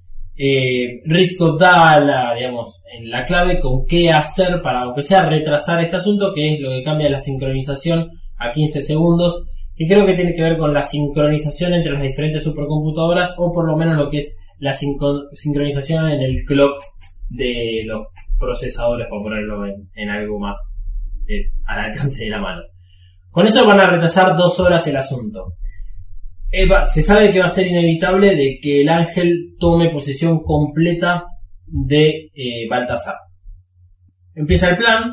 [1.04, 5.96] Risco da la, digamos, en la clave con qué hacer para, aunque sea retrasar este
[5.96, 8.08] asunto, que es lo que cambia la sincronización
[8.38, 12.42] a 15 segundos, que creo que tiene que ver con la sincronización entre las diferentes
[12.44, 16.80] supercomputadoras, o por lo menos lo que es la sincro- sincronización en el clock
[17.28, 18.06] de los
[18.38, 20.78] procesadores, para ponerlo en, en algo más
[21.28, 22.62] eh, al alcance de la mano.
[23.30, 25.52] Con eso van a retrasar dos horas el asunto.
[26.52, 30.42] Eh, va- se sabe que va a ser inevitable de que el ángel tome posesión
[30.44, 31.24] completa
[31.66, 33.16] de eh, Baltasar.
[34.34, 35.12] Empieza el plan,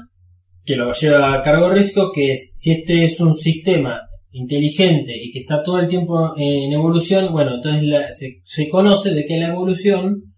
[0.66, 5.32] que lo lleva a cargo Risco, que es, si este es un sistema inteligente y
[5.32, 10.36] que está todo el tiempo en evolución, bueno, entonces se conoce de que la evolución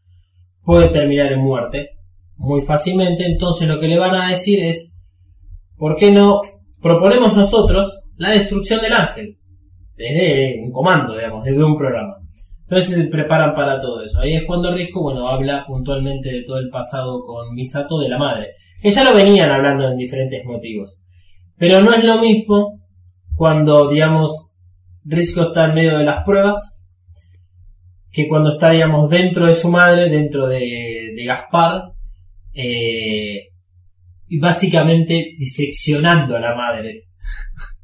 [0.64, 1.90] puede terminar en muerte
[2.38, 5.00] muy fácilmente, entonces lo que le van a decir es,
[5.78, 6.40] ¿por qué no
[6.82, 9.38] proponemos nosotros la destrucción del ángel?
[10.02, 12.16] Desde un comando, digamos, desde un programa.
[12.62, 14.22] Entonces se preparan para todo eso.
[14.22, 18.18] Ahí es cuando Risco, bueno, habla puntualmente de todo el pasado con Misato de la
[18.18, 18.52] madre.
[18.82, 21.04] Que ya lo venían hablando en diferentes motivos.
[21.58, 22.80] Pero no es lo mismo
[23.36, 24.54] cuando, digamos,
[25.04, 26.88] Risco está en medio de las pruebas
[28.12, 31.92] que cuando está, digamos, dentro de su madre, dentro de, Gaspar,
[32.54, 33.50] eh,
[34.28, 37.10] y básicamente diseccionando a la madre.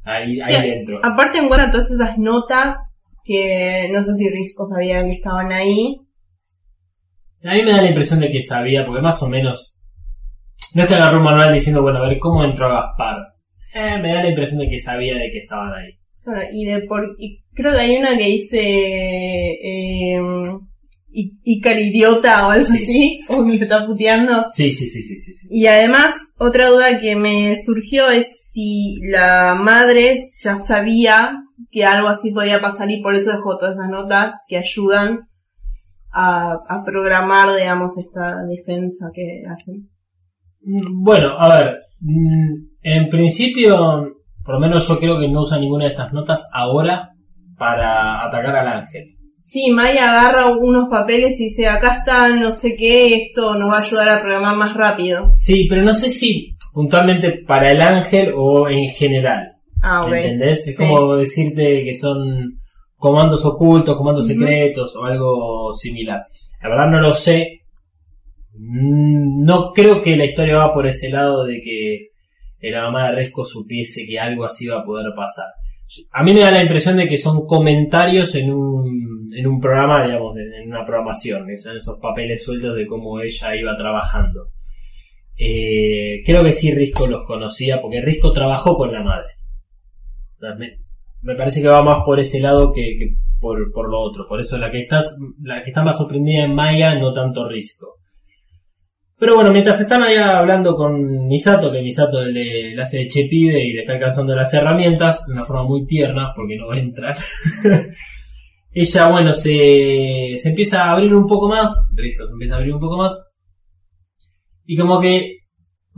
[0.08, 1.00] Ahí, ahí Sí, dentro.
[1.02, 5.96] Aparte encuentra todas esas notas que no sé si Risco sabía que estaban ahí.
[7.44, 9.82] A mí me da la impresión de que sabía, porque más o menos.
[10.74, 13.16] No es que agarró un manual diciendo, bueno, a ver cómo entró Gaspar.
[13.74, 15.98] Eh, me da la impresión de que sabía de que estaban ahí.
[16.24, 20.20] Claro, y de por, y creo que hay una que dice eh,
[21.10, 22.76] I- Icar idiota o algo Sí.
[22.76, 24.44] así, o me está puteando.
[24.50, 25.34] Sí, sí, sí, sí, sí.
[25.34, 25.48] sí.
[25.50, 31.30] Y además, otra duda que me surgió es si la madre ya sabía
[31.70, 35.20] que algo así podía pasar y por eso dejó todas esas notas que ayudan
[36.10, 39.88] a, a programar, digamos, esta defensa que hacen.
[40.62, 41.76] Mm, Bueno, a ver.
[42.00, 44.12] mm, En principio,
[44.44, 47.10] por lo menos yo creo que no usa ninguna de estas notas ahora
[47.58, 49.17] para atacar al ángel.
[49.38, 53.78] Sí, Maya agarra unos papeles y dice, acá está no sé qué, esto nos va
[53.78, 55.30] a ayudar a programar más rápido.
[55.32, 59.52] Sí, pero no sé si puntualmente para el ángel o en general.
[59.80, 60.12] Ah, ok.
[60.12, 60.66] ¿Entendés?
[60.66, 60.84] Es Sí.
[60.88, 62.58] como decirte que son
[62.96, 66.22] comandos ocultos, comandos secretos o algo similar.
[66.62, 67.60] La verdad no lo sé.
[68.58, 72.08] Mm, No creo que la historia va por ese lado de que
[72.70, 75.46] la mamá de Resco supiese que algo así iba a poder pasar.
[76.12, 80.04] A mí me da la impresión de que son comentarios en un, en un programa,
[80.04, 81.46] digamos, en una programación.
[81.56, 84.48] Son esos papeles sueltos de cómo ella iba trabajando.
[85.36, 89.34] Eh, creo que sí Risco los conocía, porque Risco trabajó con la madre.
[91.22, 92.96] Me, parece que va más por ese lado que,
[93.40, 94.26] por, por lo otro.
[94.28, 97.96] Por eso la que estás, la que está más sorprendida en Maya, no tanto Risco.
[99.18, 103.26] Pero bueno, mientras están allá hablando con Misato, que Misato le, le hace de che
[103.28, 106.74] pibe y le está alcanzando las herramientas de una forma muy tierna, porque no va
[106.74, 107.16] a entrar.
[108.80, 111.88] Ella, bueno, se, se empieza a abrir un poco más.
[111.94, 113.34] Risco se empieza a abrir un poco más.
[114.66, 115.38] Y como que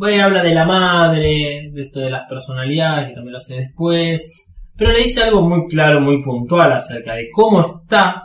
[0.01, 3.57] Voy a hablar de la madre, de esto de las personalidades, que también lo hace
[3.57, 4.51] después.
[4.75, 8.23] Pero le dice algo muy claro, muy puntual acerca de cómo está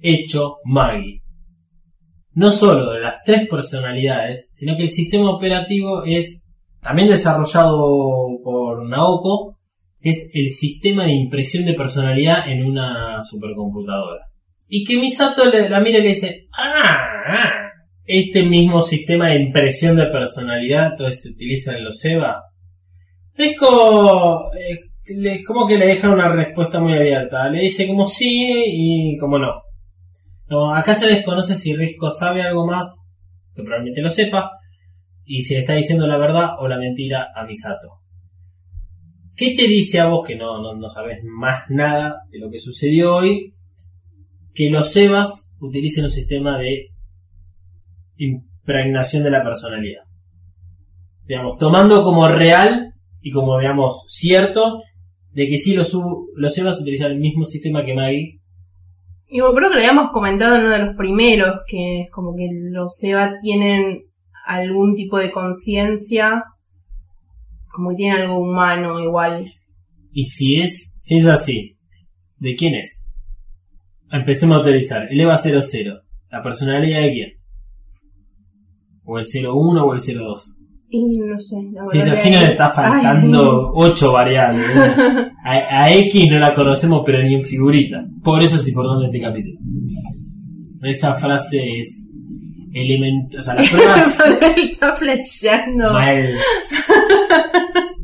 [0.00, 1.22] hecho Maggie.
[2.32, 6.48] No solo de las tres personalidades, sino que el sistema operativo es
[6.80, 9.53] también desarrollado por Naoko,
[10.04, 14.20] es el sistema de impresión de personalidad en una supercomputadora.
[14.68, 16.96] Y que Misato la mira y le dice, ah,
[17.28, 17.50] ah,
[18.04, 22.42] este mismo sistema de impresión de personalidad, entonces se utiliza en los EVA.
[23.36, 24.78] Risco eh,
[25.16, 27.48] le- como que le deja una respuesta muy abierta.
[27.48, 29.62] Le dice como sí y como no.
[30.48, 33.06] No, acá se desconoce si Risco sabe algo más,
[33.54, 34.50] que probablemente lo sepa,
[35.24, 37.88] y si le está diciendo la verdad o la mentira a Misato.
[39.36, 43.16] ¿Qué te dice a vos que no, no, sabes más nada de lo que sucedió
[43.16, 43.54] hoy?
[44.54, 46.90] Que los EVAs utilicen un sistema de
[48.16, 50.02] impregnación de la personalidad.
[51.26, 54.82] Digamos, tomando como real y como, digamos, cierto
[55.32, 55.92] de que sí los,
[56.36, 58.40] los EVAs utilizan el mismo sistema que Maggie.
[59.28, 62.48] Y creo que lo habíamos comentado en uno de los primeros, que es como que
[62.70, 63.98] los EVA tienen
[64.46, 66.44] algún tipo de conciencia,
[67.74, 69.44] como que tienen algo humano igual.
[70.12, 71.76] Y si es, si es así,
[72.38, 73.12] ¿de quién es?
[74.12, 76.00] Empecemos a utilizar el EVA 00.
[76.30, 77.32] ¿La personalidad de quién?
[79.04, 80.60] ¿O el 01 o el 02?
[80.88, 84.66] Y no sé, la Si es así nos está faltando 8 variables.
[85.44, 88.06] A, a X no la conocemos pero ni en figurita.
[88.22, 89.58] Por eso es importante este capítulo.
[90.82, 92.20] Esa frase es
[92.74, 93.40] elemental.
[93.40, 94.18] O sea, las pruebas...
[94.56, 95.92] Está flasheando.
[95.92, 96.34] Mal.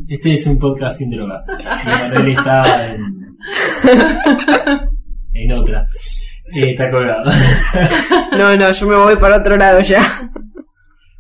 [0.09, 1.47] Este es un podcast sin drogas.
[1.85, 3.37] Gabriel está en,
[5.35, 5.87] en otra.
[6.53, 7.31] Eh, está colgado.
[8.37, 10.03] No, no, yo me voy para otro lado ya.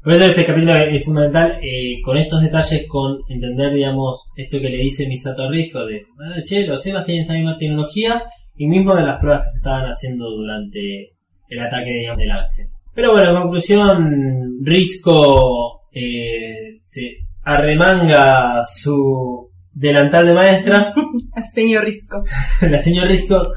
[0.02, 1.58] Por eso este capítulo es fundamental.
[1.62, 6.02] eh, con estos detalles, con entender, digamos, esto que le dice Misato a Risco de,
[6.18, 8.22] "Ah, che, los Evas tienen esta misma tecnología
[8.56, 11.10] y mismo de las pruebas que se estaban haciendo durante
[11.48, 12.66] el ataque digamos, del ángel.
[12.94, 20.92] Pero bueno, en conclusión, Risco eh, se arremanga su delantal de maestra
[21.54, 22.22] Señor Risco.
[22.62, 23.52] la señora Risco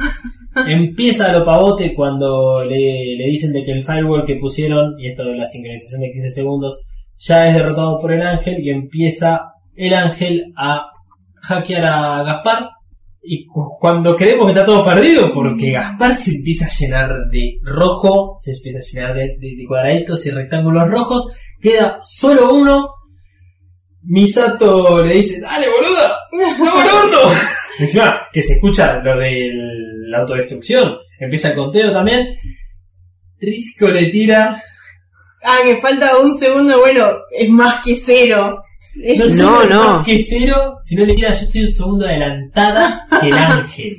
[0.68, 5.08] empieza a lo pavote cuando le, le dicen de que el firewall que pusieron, y
[5.08, 6.82] esto de la sincronización de 15 segundos,
[7.18, 10.92] ya es derrotado por el ángel y empieza el ángel a
[11.42, 12.70] hackear a Gaspar.
[13.26, 17.58] Y cu- cuando creemos que está todo perdido, porque Gaspar se empieza a llenar de
[17.64, 22.90] rojo, se empieza a llenar de, de- de cuadraditos y rectángulos rojos, queda solo uno.
[24.06, 26.18] Misato le dice, dale boluda,
[26.60, 27.20] ¡Vamos al horno!
[27.80, 29.50] Encima, que se escucha lo de
[30.10, 30.98] la autodestrucción.
[31.20, 32.28] Empieza el conteo también.
[33.40, 34.62] Risco le tira.
[35.44, 38.62] Ah, que falta un segundo, bueno, es más que cero.
[39.02, 39.94] Es- No, No, no.
[39.98, 43.92] más que cero, sino le tira, yo estoy un segundo adelantada que el ángel.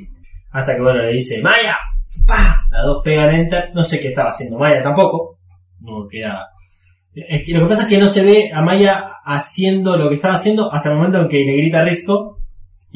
[0.51, 2.61] Hasta que bueno, le dice, Maya, ¡Spa!
[2.71, 3.71] Las dos pegan enter.
[3.73, 5.39] No sé qué estaba haciendo Maya tampoco.
[5.81, 6.47] No queda.
[7.13, 10.15] Es que lo que pasa es que no se ve a Maya haciendo lo que
[10.15, 12.34] estaba haciendo hasta el momento en que le grita Risco.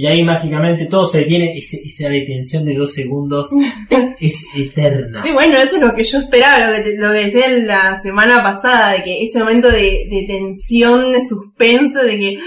[0.01, 1.57] Y ahí mágicamente todo se detiene.
[1.57, 3.49] Ese- esa detención de dos segundos
[4.21, 5.21] es eterna.
[5.21, 7.99] Sí, bueno, eso es lo que yo esperaba, lo que, te- lo que decía la
[8.01, 12.39] semana pasada, de que ese momento de, de tensión, de suspenso, de que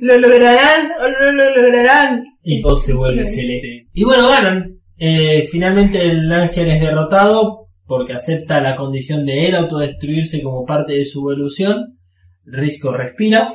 [0.00, 2.24] lo lograrán o no lo lograrán.
[2.42, 3.36] Y todo se vuelve Sí.
[3.42, 3.86] celeste.
[3.92, 4.78] Y bueno, ganan.
[4.96, 10.94] Eh, finalmente el ángel es derrotado porque acepta la condición de él autodestruirse como parte
[10.94, 11.98] de su evolución.
[12.46, 13.52] Risco respira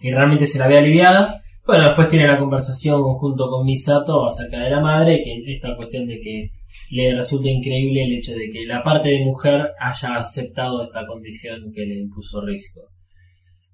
[0.00, 1.34] y realmente se la ve aliviada.
[1.68, 6.06] Bueno, después tiene la conversación junto con Misato acerca de la madre, que esta cuestión
[6.06, 6.50] de que
[6.92, 11.70] le resulta increíble el hecho de que la parte de mujer haya aceptado esta condición
[11.70, 12.80] que le impuso Risco.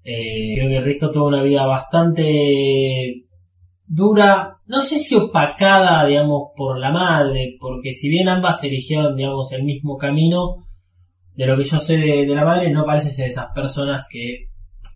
[0.03, 3.27] Eh, creo que Risco tuvo una vida bastante
[3.87, 9.53] dura, no sé si opacada, digamos, por la madre, porque si bien ambas eligieron, digamos,
[9.53, 10.57] el mismo camino,
[11.33, 14.49] de lo que yo sé de, la madre, no parece ser esas personas que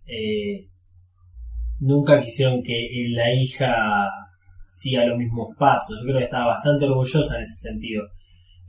[0.06, 0.66] eh,
[1.80, 4.08] nunca quisieron que la hija
[4.68, 6.00] siga los mismos pasos.
[6.00, 8.04] Yo creo que estaba bastante orgullosa en ese sentido.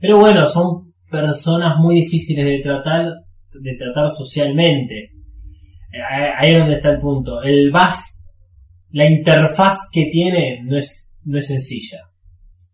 [0.00, 3.12] Pero bueno, son personas muy difíciles de tratar,
[3.60, 5.10] de tratar socialmente.
[5.92, 7.40] Eh, Ahí es donde está el punto.
[7.42, 8.22] El VAS
[8.92, 11.98] la interfaz que tiene no es, no es sencilla.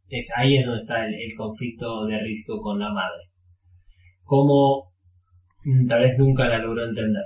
[0.08, 3.30] Es, ahí es donde está el, el conflicto de Risco con la madre.
[4.24, 4.92] Como
[5.64, 7.24] mm, tal vez nunca la logró entender.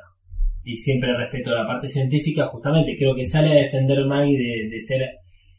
[0.64, 4.68] Y siempre respecto a la parte científica, justamente creo que sale a defender Maggie de,
[4.70, 5.02] de ser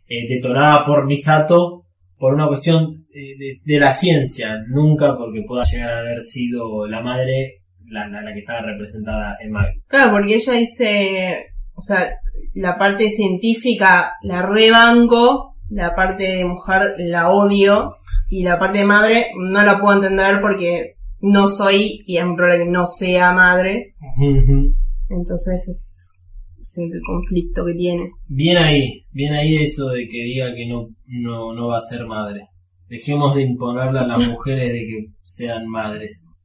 [0.08, 1.86] eh, detonada por Misato
[2.18, 6.88] por una cuestión eh, de, de la ciencia, nunca porque pueda llegar a haber sido
[6.88, 9.82] la madre la, la, la que estaba representada en Maggie.
[9.88, 12.16] Claro, porque ella dice, o sea,
[12.54, 17.96] la parte científica la rebanco, la parte de mujer la odio,
[18.30, 22.64] y la parte de madre no la puedo entender porque no soy, y es probable
[22.64, 23.96] que no sea madre,
[25.14, 26.20] entonces es,
[26.60, 28.10] es el conflicto que tiene.
[28.28, 32.06] Bien ahí, bien ahí eso de que diga que no, no, no va a ser
[32.06, 32.48] madre.
[32.88, 36.36] Dejemos de imponerle a las mujeres de que sean madres.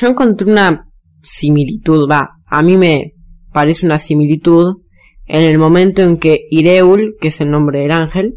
[0.00, 0.90] Yo encontré una
[1.22, 3.14] similitud, va, a mí me
[3.52, 4.82] parece una similitud
[5.26, 8.34] en el momento en que Ireul, que es el nombre del ángel,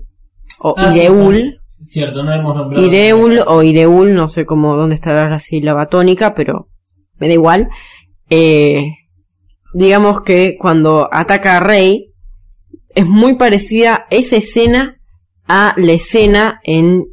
[0.59, 2.85] o Ah, sí, Ireul, Cierto, no hemos nombrado.
[2.85, 6.69] Ireul o Ireul, no sé cómo, dónde estará la sílaba tónica, pero
[7.17, 7.69] me da igual.
[8.29, 8.85] Eh,
[9.73, 12.14] digamos que cuando ataca a Rey,
[12.93, 14.95] es muy parecida esa escena
[15.48, 17.06] a la escena en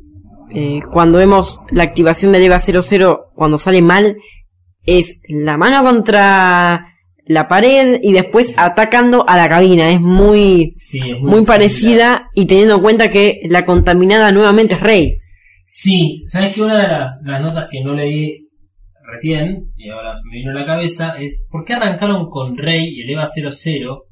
[0.51, 4.17] eh, cuando vemos la activación del EVA 00 cuando sale mal,
[4.85, 6.95] es la mano contra
[7.27, 9.91] la pared y después atacando a la cabina.
[9.91, 14.81] Es muy, Sí, es muy, parecida y teniendo en cuenta que la contaminada nuevamente es
[14.81, 15.15] Rey.
[15.65, 18.48] Sí, ¿sabes que Una de las, las notas que no leí
[19.11, 22.89] recién, y ahora se me vino a la cabeza, es ¿por qué arrancaron con Rey
[22.95, 24.05] y el EVA 00,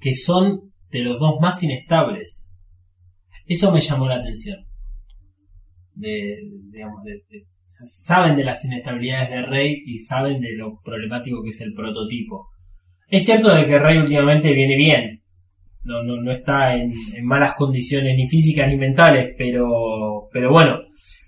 [0.00, 2.54] que son de los dos más inestables?
[3.46, 4.58] Eso me llamó la atención.
[5.94, 6.36] De,
[6.70, 7.24] digamos, de-
[7.66, 12.48] saben de las inestabilidades de Rey y saben de lo problemático que es el prototipo.
[13.08, 15.22] Es cierto de que Rey últimamente viene bien.
[15.84, 20.78] No, no, no está en, en malas condiciones ni físicas ni mentales, pero, pero bueno,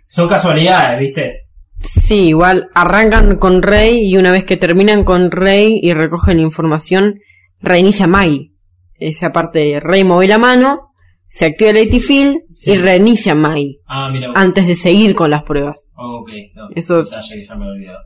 [0.06, 1.40] son casualidades, ¿viste?
[1.80, 6.42] Sí, igual arrancan con Rey y una vez que terminan con Rey y recogen la
[6.42, 7.20] información,
[7.60, 8.52] reinicia Maggie.
[8.98, 10.92] Esa parte, Rey mueve la mano,
[11.28, 12.72] se activa el AT Field Sí.
[12.72, 14.36] y reinicia Maggie Ah, mira vos.
[14.36, 15.88] antes de seguir con las pruebas.
[15.94, 17.98] Ok, no, Eso- detalle que ya me he olvidado.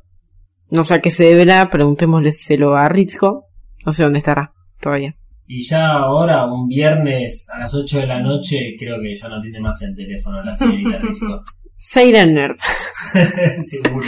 [0.71, 2.33] No sé a qué se deberá, preguntémosle
[2.77, 3.47] a Risco.
[3.85, 5.15] No sé dónde estará todavía.
[5.47, 9.41] Y ya ahora, un viernes a las 8 de la noche, creo que ya no
[9.43, 11.43] tiene más el teléfono la señorita Risco.
[11.91, 12.57] Siren Nerv.
[13.63, 14.07] Seguro.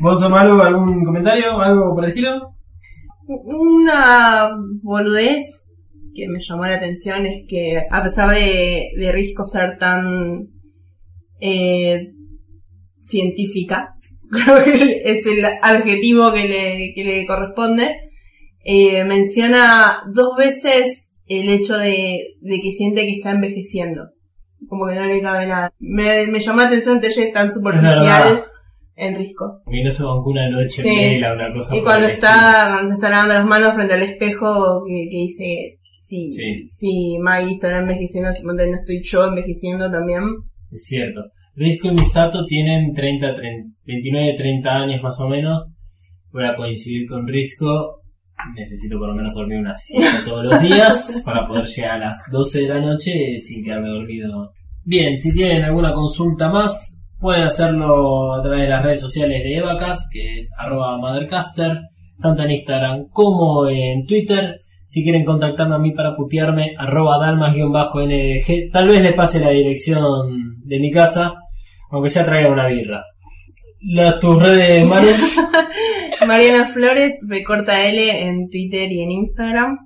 [0.00, 1.60] ¿Vos, Amaru, algún comentario?
[1.60, 2.54] ¿Algo por el estilo?
[3.26, 4.50] Una
[4.82, 5.74] boludez
[6.14, 10.48] que me llamó la atención es que a pesar de, de Risco ser tan
[11.40, 12.12] eh,
[13.00, 13.94] científica,
[14.30, 17.96] creo que es el adjetivo que le, que le corresponde,
[18.64, 24.10] eh, menciona dos veces el hecho de, de que siente que está envejeciendo.
[24.68, 25.72] Como que no le cabe nada.
[25.78, 28.44] Me, me llamó la atención que es tan superficial
[28.96, 29.62] en Risco.
[29.66, 31.16] No se bancó una noche Sí.
[31.20, 35.08] una cosa Y cuando está, cuando se está lavando las manos frente al espejo, que,
[35.10, 36.66] que dice, si, Sí.
[36.66, 40.22] si Maggie está envejeciendo, si no estoy yo envejeciendo también.
[40.70, 41.20] Es cierto.
[41.54, 45.74] Risco y Misato tienen 30, 30, 29, 30 años más o menos.
[46.30, 48.02] Voy a coincidir con Risco.
[48.54, 52.22] Necesito por lo menos dormir una siesta todos los días para poder llegar a las
[52.30, 54.52] 12 de la noche sin quedarme dormido.
[54.84, 59.56] Bien, si tienen alguna consulta más, pueden hacerlo a través de las redes sociales de
[59.56, 61.80] Evacas, que es arroba mothercaster,
[62.20, 64.60] tanto en Instagram como en Twitter.
[64.84, 68.70] Si quieren contactarme a mí para putearme, arroba dalmas-ndg.
[68.72, 71.34] Tal vez les pase la dirección de mi casa,
[71.90, 73.02] aunque sea traiga una birra.
[73.80, 75.08] Las tus redes, Maru.
[76.26, 79.78] Mariana Flores, B corta L en Twitter y en Instagram.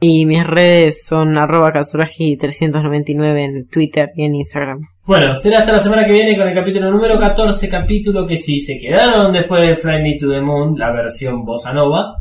[0.00, 4.80] Y mis redes son arroba Katsuragi399 en Twitter y en Instagram.
[5.04, 8.58] Bueno, será hasta la semana que viene con el capítulo número 14, capítulo que si
[8.60, 12.16] se quedaron después de Fly Me to the Moon, la versión bossa nova,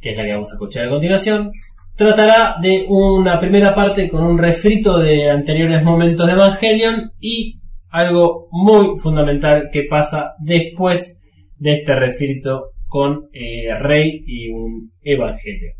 [0.00, 1.52] que es la que vamos a escuchar a continuación,
[1.94, 8.48] tratará de una primera parte con un refrito de anteriores momentos de Evangelion y algo
[8.50, 11.17] muy fundamental que pasa después
[11.58, 15.74] de este refrito con eh, Rey y un Evangelion.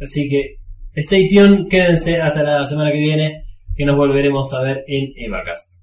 [0.00, 0.56] Así que
[0.94, 3.44] stay tuned, quédense hasta la semana que viene
[3.74, 5.82] que nos volveremos a ver en Evacast.